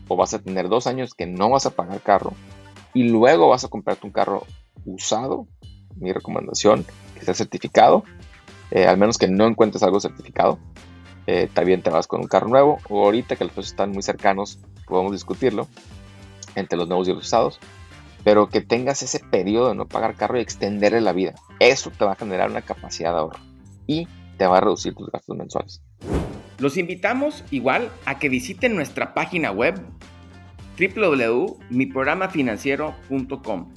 o 0.08 0.16
vas 0.16 0.34
a 0.34 0.40
tener 0.40 0.70
dos 0.70 0.88
años 0.88 1.14
que 1.14 1.26
no 1.26 1.50
vas 1.50 1.66
a 1.66 1.72
pagar 1.72 2.02
carro 2.02 2.34
y 2.94 3.04
luego 3.04 3.50
vas 3.50 3.64
a 3.64 3.68
comprarte 3.68 4.06
un 4.06 4.14
carro 4.14 4.46
usado. 4.86 5.48
Mi 5.96 6.14
recomendación 6.14 6.86
que 7.16 7.26
sea 7.26 7.34
certificado, 7.34 8.04
eh, 8.70 8.86
al 8.86 8.98
menos 8.98 9.18
que 9.18 9.28
no 9.28 9.48
encuentres 9.48 9.82
algo 9.82 10.00
certificado 10.00 10.60
eh, 11.28 11.50
también 11.54 11.82
te 11.82 11.90
vas 11.90 12.08
con 12.08 12.22
un 12.22 12.28
carro 12.28 12.48
nuevo 12.48 12.80
o 12.90 13.04
ahorita 13.04 13.36
que 13.36 13.44
los 13.44 13.52
precios 13.52 13.74
están 13.74 13.92
muy 13.92 14.02
cercanos, 14.02 14.60
podemos 14.86 15.12
discutirlo 15.12 15.68
entre 16.56 16.78
los 16.78 16.88
nuevos 16.88 17.08
y 17.10 17.14
los 17.14 17.26
usados, 17.26 17.60
pero 18.24 18.50
que 18.50 18.62
tengas 18.62 19.04
ese 19.04 19.20
periodo 19.20 19.70
de 19.70 19.76
no 19.76 19.88
pagar 19.88 20.16
carro 20.16 20.38
y 20.38 20.42
extenderle 20.42 21.02
la 21.02 21.14
vida. 21.14 21.36
Eso 21.60 21.92
te 21.92 22.06
va 22.06 22.14
a 22.14 22.16
generar 22.16 22.50
una 22.50 22.62
capacidad 22.62 23.12
de 23.12 23.18
ahorro 23.20 23.40
y 23.86 24.08
te 24.38 24.48
va 24.48 24.58
a 24.58 24.62
reducir 24.62 24.96
tus 24.96 25.10
gastos 25.10 25.36
mensuales. 25.36 25.82
Los 26.60 26.78
invitamos 26.78 27.44
igual 27.52 27.92
a 28.06 28.18
que 28.20 28.30
visiten 28.30 28.76
nuestra 28.76 29.14
página 29.14 29.52
web 29.52 29.76
www.miprogramafinanciero.com 30.80 33.74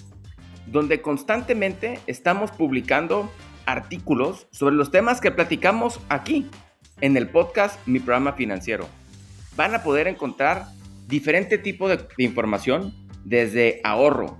donde 0.71 1.03
constantemente 1.03 2.01
estamos 2.07 2.51
publicando 2.51 3.31
artículos 3.67 4.47
sobre 4.51 4.75
los 4.75 4.91
temas 4.91 5.21
que 5.21 5.31
platicamos 5.31 6.01
aquí 6.09 6.47
en 7.01 7.17
el 7.17 7.29
podcast 7.29 7.87
Mi 7.87 7.99
Programa 7.99 8.33
Financiero. 8.33 8.87
Van 9.57 9.75
a 9.75 9.83
poder 9.83 10.07
encontrar 10.07 10.67
diferente 11.09 11.59
tipo 11.59 11.89
de, 11.89 12.07
información 12.19 12.95
desde 13.25 13.81
ahorro, 13.85 14.39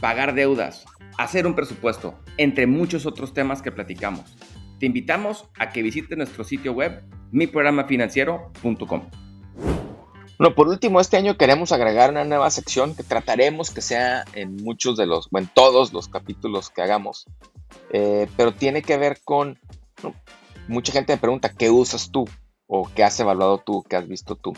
pagar 0.00 0.34
deudas, 0.34 0.84
hacer 1.18 1.46
un 1.46 1.54
presupuesto, 1.54 2.18
entre 2.36 2.66
muchos 2.66 3.06
otros 3.06 3.34
temas 3.34 3.62
que 3.62 3.72
platicamos. 3.72 4.36
Te 4.78 4.86
invitamos 4.86 5.48
a 5.58 5.70
que 5.70 5.82
visites 5.82 6.16
nuestro 6.16 6.44
sitio 6.44 6.72
web 6.72 7.02
miprogramafinanciero.com. 7.32 9.10
Bueno, 10.38 10.54
por 10.54 10.68
último, 10.68 11.00
este 11.00 11.16
año 11.16 11.36
queremos 11.36 11.72
agregar 11.72 12.10
una 12.10 12.24
nueva 12.24 12.48
sección 12.50 12.94
que 12.94 13.02
trataremos 13.02 13.72
que 13.72 13.80
sea 13.80 14.24
en 14.34 14.54
muchos 14.54 14.96
de 14.96 15.06
los, 15.06 15.28
o 15.32 15.38
en 15.38 15.48
todos 15.48 15.92
los 15.92 16.06
capítulos 16.06 16.70
que 16.70 16.80
hagamos, 16.80 17.26
eh, 17.92 18.28
pero 18.36 18.52
tiene 18.52 18.82
que 18.82 18.96
ver 18.96 19.18
con, 19.24 19.58
mucha 20.68 20.92
gente 20.92 21.12
me 21.12 21.18
pregunta, 21.18 21.52
¿qué 21.52 21.70
usas 21.70 22.12
tú? 22.12 22.24
¿O 22.68 22.88
qué 22.94 23.02
has 23.02 23.18
evaluado 23.18 23.58
tú? 23.58 23.82
¿Qué 23.82 23.96
has 23.96 24.06
visto 24.06 24.36
tú? 24.36 24.52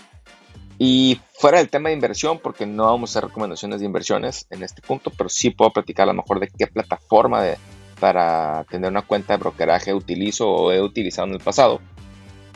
Y 0.82 1.20
fuera 1.34 1.58
del 1.58 1.68
tema 1.68 1.90
de 1.90 1.94
inversión, 1.94 2.38
porque 2.38 2.64
no 2.64 2.86
vamos 2.86 3.10
a 3.10 3.12
hacer 3.12 3.28
recomendaciones 3.28 3.80
de 3.80 3.86
inversiones 3.86 4.46
en 4.48 4.62
este 4.62 4.80
punto, 4.80 5.12
pero 5.14 5.28
sí 5.28 5.50
puedo 5.50 5.74
platicar 5.74 6.04
a 6.04 6.12
lo 6.14 6.22
mejor 6.22 6.40
de 6.40 6.48
qué 6.48 6.66
plataforma 6.66 7.42
de, 7.42 7.58
para 8.00 8.64
tener 8.64 8.90
una 8.90 9.02
cuenta 9.02 9.34
de 9.34 9.40
brokeraje 9.40 9.92
utilizo 9.92 10.48
o 10.48 10.72
he 10.72 10.80
utilizado 10.80 11.28
en 11.28 11.34
el 11.34 11.40
pasado. 11.40 11.82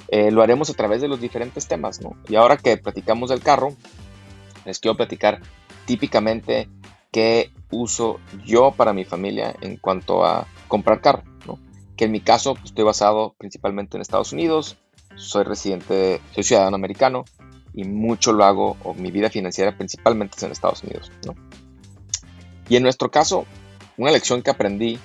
Eh, 0.08 0.30
lo 0.30 0.40
haremos 0.42 0.70
a 0.70 0.72
través 0.72 1.02
de 1.02 1.08
los 1.08 1.20
diferentes 1.20 1.68
temas, 1.68 2.00
¿no? 2.00 2.16
Y 2.26 2.36
ahora 2.36 2.56
que 2.56 2.78
platicamos 2.78 3.28
del 3.28 3.42
carro, 3.42 3.74
les 4.64 4.78
quiero 4.78 4.96
platicar 4.96 5.42
típicamente 5.84 6.70
qué 7.12 7.50
uso 7.70 8.20
yo 8.42 8.70
para 8.70 8.94
mi 8.94 9.04
familia 9.04 9.54
en 9.60 9.76
cuanto 9.76 10.24
a 10.24 10.46
comprar 10.68 11.02
carro, 11.02 11.24
¿no? 11.46 11.58
Que 11.94 12.06
en 12.06 12.12
mi 12.12 12.20
caso 12.20 12.54
pues, 12.54 12.68
estoy 12.68 12.84
basado 12.84 13.34
principalmente 13.36 13.98
en 13.98 14.00
Estados 14.00 14.32
Unidos, 14.32 14.78
soy 15.14 15.44
residente, 15.44 16.22
soy 16.32 16.42
ciudadano 16.42 16.76
americano 16.76 17.26
y 17.74 17.84
mucho 17.84 18.32
lo 18.32 18.44
hago, 18.44 18.76
o 18.84 18.94
mi 18.94 19.10
vida 19.10 19.30
financiera 19.30 19.76
principalmente 19.76 20.36
es 20.36 20.42
en 20.44 20.52
Estados 20.52 20.82
Unidos, 20.84 21.10
¿no? 21.26 21.34
Y 22.68 22.76
en 22.76 22.82
nuestro 22.82 23.10
caso, 23.10 23.46
una 23.96 24.10
lección 24.10 24.42
que 24.42 24.50
aprendí 24.50 24.98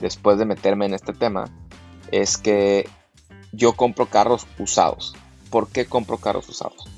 después 0.00 0.38
de 0.38 0.46
meterme 0.46 0.86
en 0.86 0.94
este 0.94 1.12
tema 1.12 1.44
es 2.10 2.38
que 2.38 2.88
yo 3.52 3.74
compro 3.74 4.06
carros 4.06 4.46
usados. 4.58 5.14
¿Por 5.50 5.68
qué 5.68 5.84
compro 5.84 6.16
carros 6.16 6.48
usados? 6.48 6.88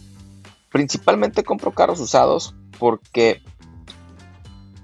Principalmente 0.71 1.43
compro 1.43 1.73
carros 1.73 2.01
usados 2.01 2.55
porque 2.79 3.43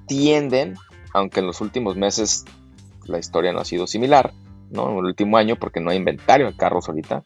tienden, 0.06 0.74
aunque 1.12 1.40
en 1.40 1.46
los 1.46 1.60
últimos 1.60 1.96
meses 1.96 2.44
la 3.06 3.18
historia 3.18 3.52
no 3.52 3.60
ha 3.60 3.64
sido 3.64 3.86
similar, 3.86 4.32
¿no? 4.70 4.90
En 4.90 4.98
el 4.98 5.04
último 5.04 5.36
año 5.36 5.56
porque 5.56 5.80
no 5.80 5.90
hay 5.90 5.98
inventario 5.98 6.46
de 6.46 6.56
carros 6.56 6.88
ahorita, 6.88 7.24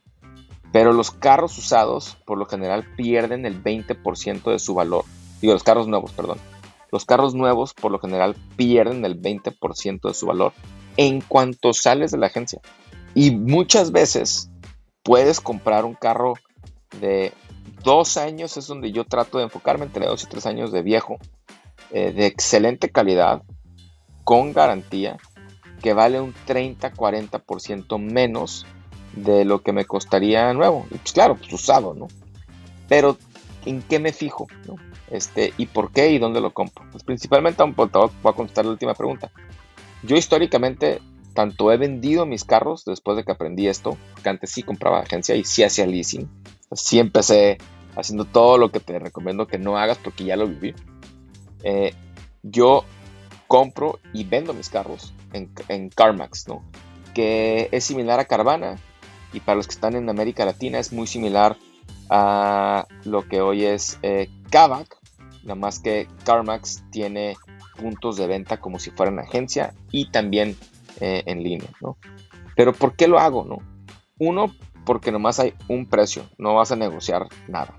pero 0.74 0.92
los 0.92 1.12
carros 1.12 1.56
usados 1.56 2.16
por 2.24 2.36
lo 2.36 2.46
general 2.46 2.84
pierden 2.96 3.46
el 3.46 3.62
20% 3.62 4.50
de 4.50 4.58
su 4.58 4.74
valor. 4.74 5.04
Digo, 5.40 5.52
los 5.52 5.62
carros 5.62 5.86
nuevos, 5.86 6.10
perdón. 6.10 6.38
Los 6.90 7.04
carros 7.04 7.32
nuevos 7.32 7.74
por 7.74 7.92
lo 7.92 8.00
general 8.00 8.34
pierden 8.56 9.04
el 9.04 9.22
20% 9.22 10.08
de 10.08 10.14
su 10.14 10.26
valor 10.26 10.52
en 10.96 11.20
cuanto 11.20 11.72
sales 11.72 12.10
de 12.10 12.18
la 12.18 12.26
agencia. 12.26 12.60
Y 13.14 13.30
muchas 13.30 13.92
veces 13.92 14.50
puedes 15.04 15.40
comprar 15.40 15.84
un 15.84 15.94
carro 15.94 16.34
de 17.00 17.32
dos 17.84 18.16
años, 18.16 18.56
es 18.56 18.66
donde 18.66 18.90
yo 18.90 19.04
trato 19.04 19.38
de 19.38 19.44
enfocarme, 19.44 19.84
entre 19.84 20.06
dos 20.06 20.24
y 20.24 20.26
tres 20.26 20.44
años 20.44 20.72
de 20.72 20.82
viejo, 20.82 21.18
eh, 21.92 22.10
de 22.10 22.26
excelente 22.26 22.90
calidad, 22.90 23.44
con 24.24 24.52
garantía, 24.52 25.18
que 25.80 25.94
vale 25.94 26.20
un 26.20 26.34
30-40% 26.48 27.96
menos 28.00 28.66
de 29.16 29.44
lo 29.44 29.62
que 29.62 29.72
me 29.72 29.84
costaría 29.84 30.52
nuevo. 30.52 30.86
Y 30.90 30.96
pues 30.98 31.12
claro, 31.12 31.36
pues 31.36 31.52
usado, 31.52 31.94
¿no? 31.94 32.08
Pero, 32.88 33.16
¿en 33.64 33.82
qué 33.82 33.98
me 33.98 34.12
fijo? 34.12 34.46
Este, 35.10 35.52
¿Y 35.56 35.66
por 35.66 35.92
qué 35.92 36.10
y 36.10 36.18
dónde 36.18 36.40
lo 36.40 36.52
compro? 36.52 36.84
Pues 36.90 37.04
principalmente, 37.04 37.62
voy 37.62 37.88
a 37.88 38.32
contestar 38.32 38.64
la 38.64 38.72
última 38.72 38.94
pregunta. 38.94 39.30
Yo 40.02 40.16
históricamente 40.16 41.00
tanto 41.34 41.72
he 41.72 41.76
vendido 41.76 42.26
mis 42.26 42.44
carros 42.44 42.84
después 42.84 43.16
de 43.16 43.24
que 43.24 43.32
aprendí 43.32 43.66
esto, 43.66 43.96
porque 44.12 44.28
antes 44.28 44.50
sí 44.50 44.62
compraba 44.62 45.00
agencia 45.00 45.34
y 45.34 45.44
sí 45.44 45.62
hacía 45.64 45.86
leasing. 45.86 46.28
Sí 46.72 46.98
empecé 46.98 47.58
haciendo 47.96 48.24
todo 48.24 48.58
lo 48.58 48.70
que 48.70 48.80
te 48.80 48.98
recomiendo 48.98 49.46
que 49.46 49.58
no 49.58 49.76
hagas 49.76 49.98
porque 49.98 50.24
ya 50.24 50.36
lo 50.36 50.46
viví. 50.46 50.74
Eh, 51.62 51.94
yo 52.42 52.84
compro 53.48 53.98
y 54.12 54.24
vendo 54.24 54.54
mis 54.54 54.68
carros 54.68 55.12
en, 55.32 55.90
CarMax, 55.90 56.48
¿no? 56.48 56.62
Que 57.14 57.68
es 57.72 57.84
similar 57.84 58.20
a 58.20 58.24
Carvana 58.24 58.76
y 59.34 59.40
para 59.40 59.56
los 59.56 59.66
que 59.66 59.74
están 59.74 59.96
en 59.96 60.08
América 60.08 60.44
Latina 60.44 60.78
es 60.78 60.92
muy 60.92 61.06
similar 61.06 61.56
a 62.08 62.86
lo 63.04 63.28
que 63.28 63.40
hoy 63.40 63.64
es 63.64 63.98
eh, 64.02 64.30
Kavak, 64.50 64.96
nada 65.42 65.56
más 65.56 65.80
que 65.80 66.08
CarMax 66.24 66.84
tiene 66.90 67.36
puntos 67.76 68.16
de 68.16 68.26
venta 68.26 68.60
como 68.60 68.78
si 68.78 68.90
fueran 68.90 69.18
agencia 69.18 69.74
y 69.90 70.10
también 70.10 70.56
eh, 71.00 71.24
en 71.26 71.42
línea, 71.42 71.70
¿no? 71.80 71.96
Pero 72.56 72.72
¿por 72.72 72.94
qué 72.94 73.08
lo 73.08 73.18
hago, 73.18 73.44
no? 73.44 73.58
Uno, 74.18 74.54
porque 74.86 75.10
nomás 75.10 75.40
hay 75.40 75.54
un 75.68 75.86
precio, 75.86 76.24
no 76.38 76.54
vas 76.54 76.70
a 76.70 76.76
negociar 76.76 77.26
nada. 77.48 77.76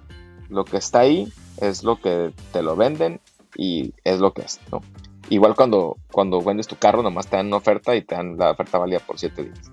Lo 0.49 0.65
que 0.65 0.77
está 0.77 0.99
ahí 0.99 1.31
es 1.61 1.83
lo 1.83 2.01
que 2.01 2.33
te 2.51 2.61
lo 2.61 2.75
venden 2.75 3.21
y 3.55 3.93
es 4.03 4.19
lo 4.19 4.33
que 4.33 4.41
es, 4.41 4.59
¿no? 4.71 4.81
Igual 5.29 5.55
cuando, 5.55 5.97
cuando 6.11 6.41
vendes 6.41 6.67
tu 6.67 6.75
carro, 6.75 7.01
nomás 7.01 7.27
te 7.27 7.37
dan 7.37 7.47
una 7.47 7.57
oferta 7.57 7.95
y 7.95 8.01
te 8.01 8.15
dan 8.15 8.37
la 8.37 8.51
oferta 8.51 8.77
válida 8.77 8.99
por 8.99 9.17
7 9.17 9.43
días. 9.43 9.71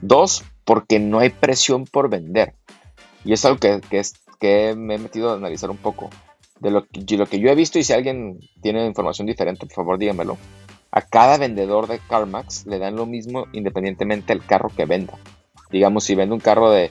Dos, 0.00 0.44
porque 0.64 0.98
no 0.98 1.18
hay 1.18 1.30
presión 1.30 1.84
por 1.84 2.08
vender. 2.08 2.54
Y 3.24 3.32
es 3.32 3.44
algo 3.44 3.58
que, 3.58 3.80
que, 3.88 3.98
es, 3.98 4.14
que 4.38 4.74
me 4.76 4.94
he 4.94 4.98
metido 4.98 5.30
a 5.30 5.34
analizar 5.34 5.70
un 5.70 5.76
poco. 5.76 6.10
De 6.58 6.70
lo, 6.70 6.86
de 6.90 7.16
lo 7.16 7.26
que 7.26 7.40
yo 7.40 7.48
he 7.48 7.54
visto 7.54 7.78
y 7.78 7.84
si 7.84 7.94
alguien 7.94 8.38
tiene 8.60 8.84
información 8.84 9.26
diferente, 9.26 9.66
por 9.66 9.74
favor 9.74 9.98
dígamelo 9.98 10.36
a 10.92 11.02
cada 11.02 11.38
vendedor 11.38 11.86
de 11.86 11.98
CarMax 11.98 12.66
le 12.66 12.78
dan 12.78 12.96
lo 12.96 13.06
mismo 13.06 13.46
independientemente 13.52 14.32
del 14.32 14.44
carro 14.44 14.70
que 14.74 14.86
venda. 14.86 15.14
Digamos, 15.70 16.04
si 16.04 16.14
vende 16.14 16.34
un 16.34 16.40
carro 16.40 16.70
de 16.70 16.90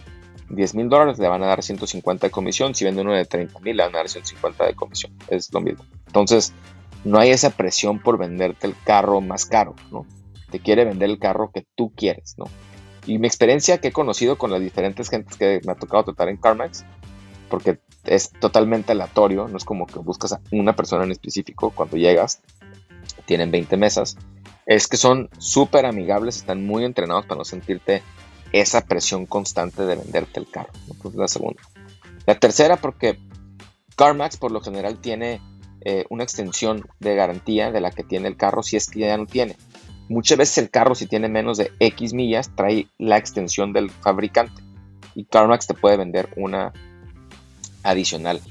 10 0.49 0.75
mil 0.75 0.89
dólares, 0.89 1.19
le 1.19 1.27
van 1.27 1.43
a 1.43 1.47
dar 1.47 1.61
150 1.61 2.27
de 2.27 2.31
comisión. 2.31 2.73
Si 2.75 2.85
vende 2.85 3.01
uno 3.01 3.13
de 3.13 3.25
30 3.25 3.59
mil, 3.59 3.75
le 3.75 3.83
van 3.83 3.93
a 3.93 3.99
dar 3.99 4.09
150 4.09 4.65
de 4.65 4.73
comisión. 4.73 5.13
Es 5.27 5.53
lo 5.53 5.59
mismo. 5.59 5.83
Entonces, 6.07 6.53
no 7.03 7.19
hay 7.19 7.31
esa 7.31 7.49
presión 7.51 7.99
por 7.99 8.17
venderte 8.17 8.67
el 8.67 8.75
carro 8.83 9.19
más 9.19 9.45
caro, 9.45 9.75
¿no? 9.91 10.05
Te 10.49 10.59
quiere 10.59 10.85
vender 10.85 11.09
el 11.09 11.19
carro 11.19 11.51
que 11.53 11.65
tú 11.75 11.91
quieres, 11.95 12.35
¿no? 12.37 12.45
Y 13.09 13.17
mi 13.17 13.25
experiencia 13.25 13.79
que 13.79 13.87
he 13.87 13.91
conocido 13.91 14.37
con 14.37 14.51
las 14.51 14.61
diferentes 14.61 15.09
gentes 15.09 15.35
que 15.35 15.61
me 15.65 15.71
ha 15.71 15.75
tocado 15.75 16.03
tratar 16.03 16.29
en 16.29 16.37
CarMax, 16.37 16.85
porque 17.49 17.79
es 18.03 18.29
totalmente 18.29 18.91
aleatorio, 18.91 19.47
no 19.47 19.57
es 19.57 19.65
como 19.65 19.87
que 19.87 19.97
buscas 19.97 20.33
a 20.33 20.41
una 20.51 20.75
persona 20.75 21.05
en 21.05 21.11
específico 21.11 21.71
cuando 21.71 21.97
llegas, 21.97 22.39
tienen 23.25 23.49
20 23.49 23.77
mesas, 23.77 24.15
es 24.67 24.87
que 24.87 24.95
son 24.95 25.27
súper 25.39 25.87
amigables, 25.87 26.37
están 26.37 26.63
muy 26.63 26.85
entrenados 26.85 27.25
para 27.25 27.39
no 27.39 27.45
sentirte 27.45 28.03
esa 28.51 28.85
presión 28.85 29.25
constante 29.25 29.87
de 29.87 29.95
venderte 29.95 30.39
el 30.39 30.47
carro. 30.47 30.69
la 31.15 31.27
segunda. 31.27 31.63
La 32.27 32.35
tercera, 32.35 32.77
porque 32.77 33.17
CarMax 33.95 34.37
por 34.37 34.51
lo 34.51 34.61
general 34.61 34.99
tiene 34.99 35.41
eh, 35.81 36.05
una 36.11 36.25
extensión 36.25 36.85
de 36.99 37.15
garantía 37.15 37.71
de 37.71 37.81
la 37.81 37.89
que 37.89 38.03
tiene 38.03 38.27
el 38.27 38.37
carro 38.37 38.61
si 38.61 38.75
es 38.75 38.87
que 38.87 38.99
ya 38.99 39.17
no 39.17 39.25
tiene. 39.25 39.55
Muchas 40.09 40.37
veces 40.39 40.57
el 40.57 40.69
carro 40.71 40.95
si 40.95 41.05
tiene 41.05 41.29
menos 41.29 41.57
de 41.57 41.71
X 41.79 42.13
millas 42.13 42.51
trae 42.55 42.87
la 42.97 43.17
extensión 43.17 43.73
del 43.73 43.91
fabricante 43.91 44.61
y 45.15 45.25
CarMax 45.25 45.67
te 45.67 45.73
puede 45.75 45.97
vender 45.97 46.29
una 46.35 46.73
adicional 47.83 48.41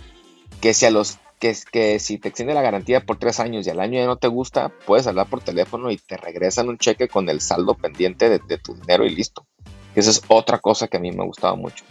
que 0.61 0.73
si 0.73 0.89
los 0.91 1.19
que 1.39 1.57
que 1.71 1.99
si 1.99 2.19
te 2.19 2.29
extiende 2.29 2.55
la 2.55 2.63
garantía 2.63 3.05
por 3.05 3.19
tres 3.19 3.41
años 3.41 3.67
y 3.67 3.71
al 3.71 3.81
año 3.81 4.01
ya 4.01 4.07
no 4.07 4.17
te 4.17 4.29
gusta, 4.29 4.73
puedes 4.87 5.07
hablar 5.07 5.29
por 5.29 5.41
teléfono 5.41 5.91
y 5.91 5.97
te 5.97 6.17
regresan 6.17 6.69
un 6.69 6.79
cheque 6.79 7.09
con 7.09 7.29
el 7.29 7.41
saldo 7.41 7.75
pendiente 7.75 8.29
de, 8.29 8.59
tu 8.59 8.75
dinero 8.75 9.07
y 9.07 9.15
listo. 9.15 9.47
Esa 9.95 10.11
es 10.11 10.23
otra 10.29 10.59
cosa 10.59 10.89
que 10.89 10.97
a 10.97 11.01
mí 11.01 11.13
me 11.13 11.23
ha 11.23 11.27
gustado 11.27 11.57
mucho. 11.57 11.85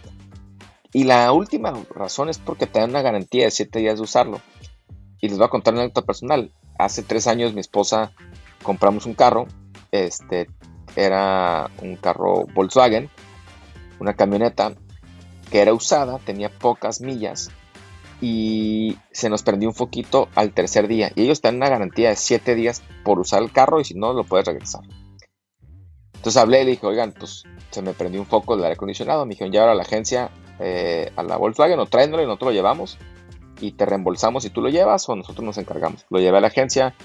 Y 0.93 1.06
la 1.06 1.32
última 1.32 1.73
razón 1.93 2.30
es 2.30 2.39
porque 2.39 2.67
te 2.67 2.80
dan 2.80 2.89
una 2.89 3.01
garantía 3.01 3.45
de 3.45 3.51
siete 3.51 3.80
días 3.80 3.97
de 3.97 4.03
usarlo. 4.03 4.41
Y 5.21 5.30
les 5.30 5.38
voy 5.38 5.45
a 5.45 5.49
contar 5.49 5.73
una 5.73 5.84
anécdota 5.84 6.06
personal. 6.06 6.51
Hace 6.77 7.03
tres 7.03 7.27
años 7.27 7.53
mi 7.53 7.62
esposa 7.62 8.12
compramos 8.67 9.06
un 9.06 9.13
carro. 9.13 9.47
Este 9.91 10.49
era 10.97 11.71
un 11.82 11.95
carro 11.95 12.45
Volkswagen, 12.53 13.10
una 13.99 14.13
camioneta 14.13 14.73
que 15.49 15.62
era 15.62 15.73
usada, 15.73 16.19
tenía 16.19 16.49
pocas 16.49 16.99
millas 16.99 17.49
y 18.19 18.97
se 19.12 19.30
nos 19.30 19.43
prendió 19.43 19.69
un 19.69 19.75
foquito 19.75 20.27
al 20.36 20.51
tercer 20.51 20.89
día. 20.89 21.13
Y 21.15 21.23
ellos 21.23 21.41
dan 21.41 21.56
una 21.56 21.69
garantía 21.69 22.10
de 22.10 22.17
7 22.17 22.56
días 22.56 22.84
por 23.06 23.19
usar 23.19 23.41
el 23.41 23.53
carro 23.53 23.80
y 23.80 23.86
si 23.86 23.93
no, 23.93 24.12
lo 24.12 24.25
puedes 24.25 24.45
regresar. 24.45 24.82
Entonces 26.15 26.36
hablé 26.36 26.63
y 26.63 26.65
le 26.65 26.71
dije, 26.71 26.86
oigan, 26.86 27.13
pues 27.17 27.43
se 27.71 27.82
me 27.82 27.93
prendió 27.93 28.19
un 28.19 28.27
foco 28.27 28.58
del 28.58 28.65
aire 28.65 28.75
acondicionado. 28.75 29.25
Me 29.25 29.36
dijeron, 29.36 29.53
ya 29.53 29.71
a 29.71 29.75
la 29.75 29.84
agencia, 29.84 30.30
eh, 30.60 31.10
a 31.15 31.23
la 31.23 31.38
Volkswagen, 31.38 31.80
o 31.80 31.86
tráenlo 31.86 32.21
y 32.21 32.25
nosotros 32.25 32.49
lo 32.49 32.53
llevamos 32.53 32.97
y 33.62 33.71
te 33.71 33.86
reembolsamos 33.86 34.43
si 34.43 34.49
tú 34.49 34.62
lo 34.62 34.69
llevas 34.69 35.08
o 35.08 35.15
nosotros 35.15 35.45
nos 35.45 35.58
encargamos. 35.58 36.06
Lo 36.10 36.19
llevé 36.19 36.38
a 36.39 36.41
la 36.41 36.47
agencia, 36.47 36.95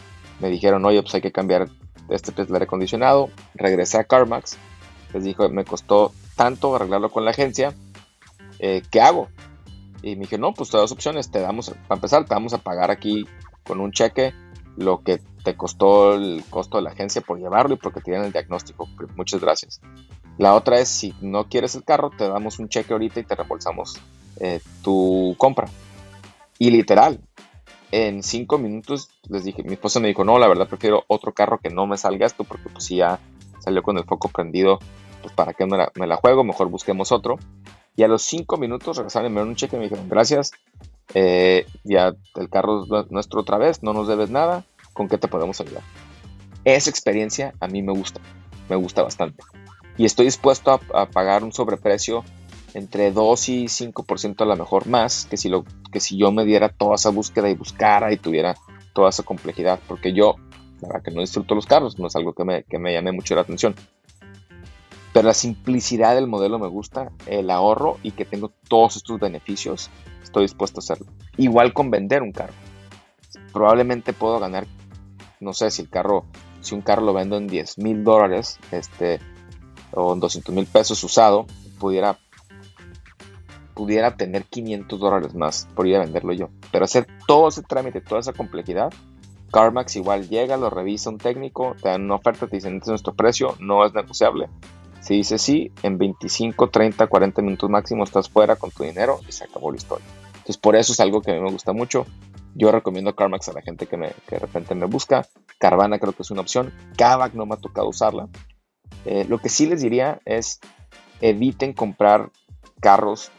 me 0.43 0.51
dijeron, 0.51 0.85
oye, 0.85 1.01
pues 1.01 1.15
hay 1.15 1.23
que 1.23 1.33
cambiar 1.33 1.69
este 2.09 2.33
aire 2.37 2.65
acondicionado. 2.65 3.31
Regresé 3.55 3.99
a 3.99 4.05
CarMax, 4.05 4.59
les 5.15 5.25
dijo, 5.25 5.49
me 5.49 5.65
costó 5.65 6.13
tanto 6.37 6.75
arreglarlo 6.75 7.11
con 7.11 7.25
la 7.25 7.31
agencia, 7.31 7.73
eh, 8.59 8.83
¿qué 8.91 9.01
hago? 9.01 9.29
Y 10.03 10.17
me 10.17 10.23
dije, 10.23 10.39
no, 10.39 10.53
pues 10.53 10.71
te 10.71 10.77
das 10.77 10.91
opciones, 10.91 11.31
te 11.31 11.41
damos, 11.41 11.71
para 11.71 11.95
empezar, 11.95 12.25
te 12.25 12.35
vamos 12.35 12.53
a 12.55 12.59
pagar 12.59 12.91
aquí 12.91 13.27
con 13.63 13.81
un 13.81 13.93
cheque 13.93 14.35
lo 14.77 15.03
que 15.03 15.21
te 15.45 15.55
costó 15.55 16.15
el 16.15 16.43
costo 16.51 16.79
de 16.79 16.83
la 16.83 16.91
agencia 16.91 17.21
por 17.21 17.39
llevarlo 17.39 17.75
y 17.75 17.79
porque 17.79 18.01
tienen 18.01 18.25
el 18.25 18.33
diagnóstico. 18.33 18.89
Muchas 19.15 19.41
gracias. 19.41 19.81
La 20.39 20.55
otra 20.55 20.81
es, 20.81 20.89
si 20.89 21.15
no 21.21 21.49
quieres 21.49 21.75
el 21.75 21.85
carro, 21.85 22.11
te 22.11 22.29
damos 22.29 22.59
un 22.59 22.69
cheque 22.69 22.93
ahorita 22.93 23.21
y 23.21 23.25
te 23.25 23.35
reembolsamos 23.35 24.01
eh, 24.41 24.61
tu 24.83 25.37
compra. 25.39 25.69
Y 26.59 26.71
literal, 26.71 27.21
en 27.93 28.23
cinco 28.23 28.59
minutos 28.59 29.11
les 29.29 29.45
dije, 29.45 29.63
mi 29.63 29.75
esposa 29.75 30.01
me 30.01 30.09
dijo, 30.09 30.25
no, 30.25 30.39
la 30.39 30.49
verdad 30.49 30.67
prefiero 30.67 31.05
otro 31.07 31.33
carro 31.33 31.59
que 31.59 31.71
no 31.71 31.87
me 31.87 31.99
salga 31.99 32.27
esto 32.27 32.43
porque 32.43 32.69
pues 32.69 32.85
si 32.87 32.97
ya 32.97 33.21
salió 33.61 33.83
con 33.83 33.99
el 33.99 34.05
foco 34.05 34.29
prendido, 34.29 34.79
pues 35.21 35.33
para 35.35 35.53
qué 35.53 35.67
me 35.67 36.07
la, 36.07 36.17
juego, 36.17 36.43
mejor 36.43 36.69
busquemos 36.69 37.13
otro. 37.13 37.39
Y 37.95 38.03
a 38.03 38.09
los 38.09 38.23
cinco 38.23 38.57
minutos 38.57 38.97
regresaron 38.97 39.27
y 39.27 39.29
me 39.31 39.35
dieron 39.35 39.51
un 39.51 39.57
cheque 39.57 39.77
y 39.77 39.79
me 39.79 39.85
dijeron, 39.85 40.09
gracias, 40.09 40.53
eh, 41.15 41.67
ya 41.85 42.15
el 42.35 42.49
carro 42.49 42.85
es 42.85 43.11
nuestro 43.11 43.43
otra 43.43 43.59
vez, 43.59 43.83
no 43.83 43.93
nos 43.93 44.09
debes 44.09 44.31
nada, 44.31 44.65
¿con 44.95 45.09
qué 45.09 45.19
te 45.19 45.29
podemos 45.29 45.61
ayudar? 45.61 45.83
Esa 46.65 46.89
experiencia 46.89 47.55
a 47.61 47.69
mí 47.69 47.83
me 47.83 47.93
gusta, 47.93 48.21
me 48.71 48.77
gusta 48.77 49.03
bastante. 49.03 49.43
Y 49.99 50.07
estoy 50.07 50.25
dispuesto 50.25 50.81
a, 50.95 51.07
pagar 51.07 51.45
un 51.45 51.53
sobreprecio 51.53 52.25
entre 52.75 53.13
2 53.13 53.49
y 53.49 53.65
5% 53.65 54.43
a 54.43 54.45
lo 54.47 54.57
mejor 54.57 54.87
más 54.87 55.27
que 55.27 55.37
si, 55.37 55.49
lo, 55.49 55.65
que 55.91 56.01
si 56.01 56.17
yo 56.17 56.33
me 56.33 56.45
diera 56.45 56.69
toda 56.71 56.95
esa 56.95 57.11
búsqueda 57.11 57.49
y 57.51 57.55
buscara 57.55 58.13
y 58.13 58.17
tuviera 58.17 58.57
toda 58.93 59.11
esa 59.11 59.23
complejidad. 59.23 59.81
Porque 59.87 60.13
yo, 60.13 60.37
la 60.81 60.89
verdad 60.89 61.03
que 61.03 61.11
no 61.11 61.21
disfruto 61.21 61.55
los 61.55 61.67
carros, 61.67 61.99
no 61.99 62.07
es 62.07 62.17
algo 62.17 62.33
que 62.33 62.45
me, 62.45 62.63
que 62.65 62.79
me 62.79 62.93
llame 62.93 63.13
mucho 63.13 63.35
la 63.35 63.43
atención. 63.43 63.75
Pero 65.13 65.27
la 65.27 65.35
simplicidad 65.35 66.15
del 66.15 66.27
modelo 66.27 66.59
me 66.59 66.69
gusta, 66.69 67.13
el 67.27 67.51
ahorro 67.51 67.99
y 68.03 68.13
que 68.13 68.25
tengo 68.25 68.51
todos 68.69 68.97
estos 68.97 69.21
beneficios, 69.21 69.91
estoy 70.23 70.45
dispuesto 70.45 70.79
a 70.79 70.83
hacerlo. 70.83 71.07
Igual 71.37 71.75
con 71.75 71.91
vender 71.91 72.23
un 72.23 72.33
carro. 72.33 72.55
Probablemente 73.53 74.15
puedo 74.15 74.41
ganar, 74.41 74.67
no 75.41 75.53
sé 75.53 75.71
si 75.71 75.83
el 75.83 75.91
carro, 75.91 76.25
si 76.63 76.75
un 76.75 76.81
carro 76.81 77.03
lo 77.03 77.13
vendo 77.13 77.37
en 77.37 77.47
10 77.47 77.77
mil 77.79 78.05
dólares, 78.05 78.59
este, 78.71 79.21
o 79.91 80.15
en 80.15 80.21
200 80.21 80.55
mil 80.55 80.65
pesos 80.65 81.05
usado, 81.05 81.47
pudiera, 81.79 82.19
pudiera 83.83 84.17
tener 84.17 84.45
500 84.45 85.01
dólares 85.01 85.35
más 85.35 85.67
por 85.75 85.89
ir 85.89 85.97
a 85.97 86.01
venderlo 86.01 86.33
yo. 86.33 86.51
Pero 86.71 86.85
hacer 86.85 87.09
todo 87.27 87.49
ese 87.49 87.63
trámite, 87.63 88.01
toda 88.01 88.21
esa 88.21 88.33
complejidad, 88.33 88.93
CarMax 89.51 89.97
igual 89.97 90.29
llega, 90.29 90.57
lo 90.57 90.71
revisa 90.71 91.11
un 91.11 91.19
técnico, 91.19 91.75
te 91.83 91.89
dan 91.89 92.05
una 92.05 92.15
oferta, 92.15 92.47
te 92.47 92.57
dicen, 92.57 92.75
este 92.75 92.85
es 92.85 92.91
nuestro 92.91 93.15
precio, 93.15 93.57
no 93.59 93.85
es 93.85 93.93
negociable 93.93 94.49
si 95.03 95.17
dice 95.17 95.37
sí, 95.37 95.73
en 95.83 95.99
25, 95.99 96.71
30, 96.71 97.09
40 97.09 97.43
minutos 97.43 97.69
máximo 97.69 98.05
estás 98.05 98.29
fuera 98.29 98.55
con 98.55 98.71
tu 98.71 98.85
dinero 98.85 99.19
y 99.29 99.33
se 99.33 99.43
acabó 99.43 99.73
la 99.73 99.77
historia. 99.77 100.07
Entonces, 100.29 100.57
por 100.57 100.77
eso 100.77 100.93
es 100.93 101.01
algo 101.01 101.21
que 101.21 101.33
a 101.33 101.35
mí 101.35 101.41
me 101.41 101.51
gusta 101.51 101.73
mucho. 101.73 102.07
Yo 102.55 102.71
recomiendo 102.71 103.17
CarMax 103.17 103.49
a 103.49 103.53
la 103.53 103.63
gente 103.63 103.87
que, 103.87 103.97
me, 103.97 104.13
de 104.31 104.39
repente 104.39 104.77
me 104.77 104.87
busca. 104.87 105.27
Carvana 105.59 105.99
creo 105.99 106.13
que 106.13 106.23
es 106.23 106.31
una 106.31 106.43
opción. 106.43 106.73
Kavak 106.97 107.35
no 107.35 107.47
me 107.47 107.55
ha 107.55 107.57
tocado 107.57 107.89
usarla. 107.89 108.29
Eh, 109.05 109.27
lo 109.29 109.39
que 109.39 109.49
sí 109.49 109.67
les 109.67 109.83
diría 109.83 110.21
es 110.25 110.61
eviten 111.21 111.73
comprar 111.73 112.31
carros 112.81 113.33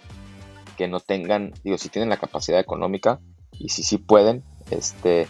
que 0.83 0.89
no 0.89 0.99
tengan, 0.99 1.53
digo, 1.63 1.77
si 1.77 1.87
tienen 1.87 2.09
la 2.09 2.17
capacidad 2.17 2.59
económica 2.59 3.21
y 3.53 3.69
si 3.69 3.83
sí 3.83 3.97
pueden, 3.97 4.43
este, 4.69 5.29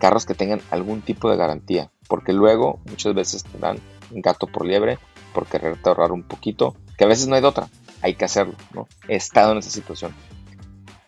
carros 0.00 0.24
que 0.24 0.32
tengan 0.32 0.62
algún 0.70 1.02
tipo 1.02 1.30
de 1.30 1.36
garantía, 1.36 1.90
porque 2.08 2.32
luego 2.32 2.80
muchas 2.86 3.12
veces 3.12 3.44
dan 3.60 3.76
un 4.10 4.22
gato 4.22 4.46
por 4.46 4.64
liebre 4.64 4.98
por 5.34 5.44
quererte 5.44 5.86
ahorrar 5.86 6.10
un 6.10 6.22
poquito, 6.22 6.74
que 6.96 7.04
a 7.04 7.06
veces 7.06 7.28
no 7.28 7.34
hay 7.34 7.42
de 7.42 7.48
otra, 7.48 7.68
hay 8.00 8.14
que 8.14 8.24
hacerlo, 8.24 8.54
¿no? 8.72 8.88
He 9.06 9.16
estado 9.16 9.52
en 9.52 9.58
esa 9.58 9.68
situación. 9.68 10.14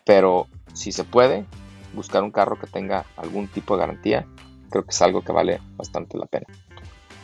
Pero 0.05 0.45
si 0.73 0.91
se 0.91 1.03
puede, 1.03 1.45
buscar 1.95 2.21
un 2.21 2.29
carro 2.29 2.59
que 2.59 2.67
tenga 2.67 3.07
algún 3.15 3.47
tipo 3.47 3.73
de 3.73 3.79
garantía, 3.79 4.27
creo 4.69 4.83
que 4.83 4.91
es 4.91 5.01
algo 5.01 5.23
que 5.23 5.31
vale 5.31 5.59
bastante 5.75 6.19
la 6.19 6.27
pena. 6.27 6.45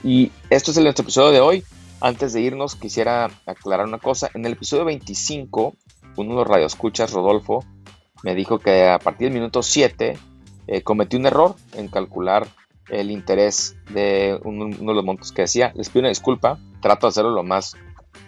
Y 0.03 0.31
esto 0.49 0.71
es 0.71 0.77
el 0.77 0.87
episodio 0.87 1.29
de 1.29 1.39
hoy. 1.39 1.63
Antes 2.01 2.33
de 2.33 2.41
irnos, 2.41 2.75
quisiera 2.75 3.29
aclarar 3.45 3.85
una 3.85 3.99
cosa. 3.99 4.31
En 4.33 4.43
el 4.45 4.53
episodio 4.53 4.85
25, 4.85 5.75
uno 6.15 6.31
de 6.31 6.35
los 6.35 6.47
radioescuchas, 6.47 7.11
Rodolfo, 7.11 7.63
me 8.23 8.35
dijo 8.35 8.59
que 8.59 8.87
a 8.87 8.99
partir 8.99 9.27
del 9.27 9.35
minuto 9.35 9.61
7 9.61 10.17
eh, 10.67 10.81
cometí 10.81 11.17
un 11.17 11.25
error 11.25 11.55
en 11.73 11.87
calcular 11.89 12.47
el 12.89 13.11
interés 13.11 13.75
de 13.91 14.39
uno, 14.43 14.75
de 14.75 14.93
los 14.93 15.03
montos 15.03 15.31
que 15.31 15.43
decía. 15.43 15.71
Les 15.75 15.89
pido 15.89 16.01
una 16.01 16.09
disculpa, 16.09 16.57
trato 16.81 17.07
de 17.07 17.09
hacerlo 17.09 17.31
lo 17.31 17.43
más 17.43 17.75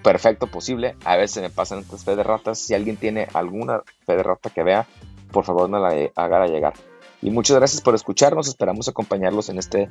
perfecto 0.04 0.48
posible. 0.48 0.96
A 1.06 1.16
veces 1.16 1.42
me 1.42 1.50
pasan 1.50 1.80
estas 1.80 2.04
fe 2.04 2.16
de 2.16 2.24
ratas. 2.24 2.60
Si 2.60 2.74
alguien 2.74 2.98
tiene 2.98 3.28
alguna 3.34 3.82
fe 4.06 4.16
de 4.16 4.24
rata 4.24 4.50
que 4.50 4.64
vea, 4.64 4.88
por 5.32 5.46
favor 5.46 5.70
no 5.70 5.80
la 5.80 6.10
haga 6.16 6.48
llegar. 6.48 6.74
Y 7.22 7.32
muchas 7.32 7.58
gracias 7.58 7.82
por 7.82 7.96
escucharnos. 7.96 8.48
Esperamos 8.48 8.88
acompañarlos 8.88 9.50
en 9.50 9.58
este 9.58 9.88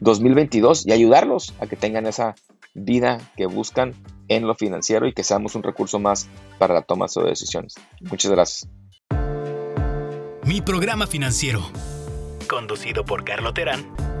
2022 0.00 0.86
y 0.86 0.92
ayudarlos 0.92 1.54
a 1.60 1.66
que 1.66 1.76
tengan 1.76 2.06
esa 2.06 2.34
vida 2.74 3.18
que 3.36 3.46
buscan 3.46 3.94
en 4.28 4.46
lo 4.46 4.54
financiero 4.54 5.06
y 5.06 5.12
que 5.12 5.24
seamos 5.24 5.54
un 5.54 5.62
recurso 5.62 5.98
más 5.98 6.28
para 6.58 6.74
la 6.74 6.82
toma 6.82 7.06
de 7.08 7.30
decisiones. 7.30 7.74
Muchas 8.00 8.30
gracias. 8.30 8.70
Mi 10.44 10.60
programa 10.60 11.06
financiero, 11.06 11.62
conducido 12.48 13.04
por 13.04 13.24
Terán 13.52 14.15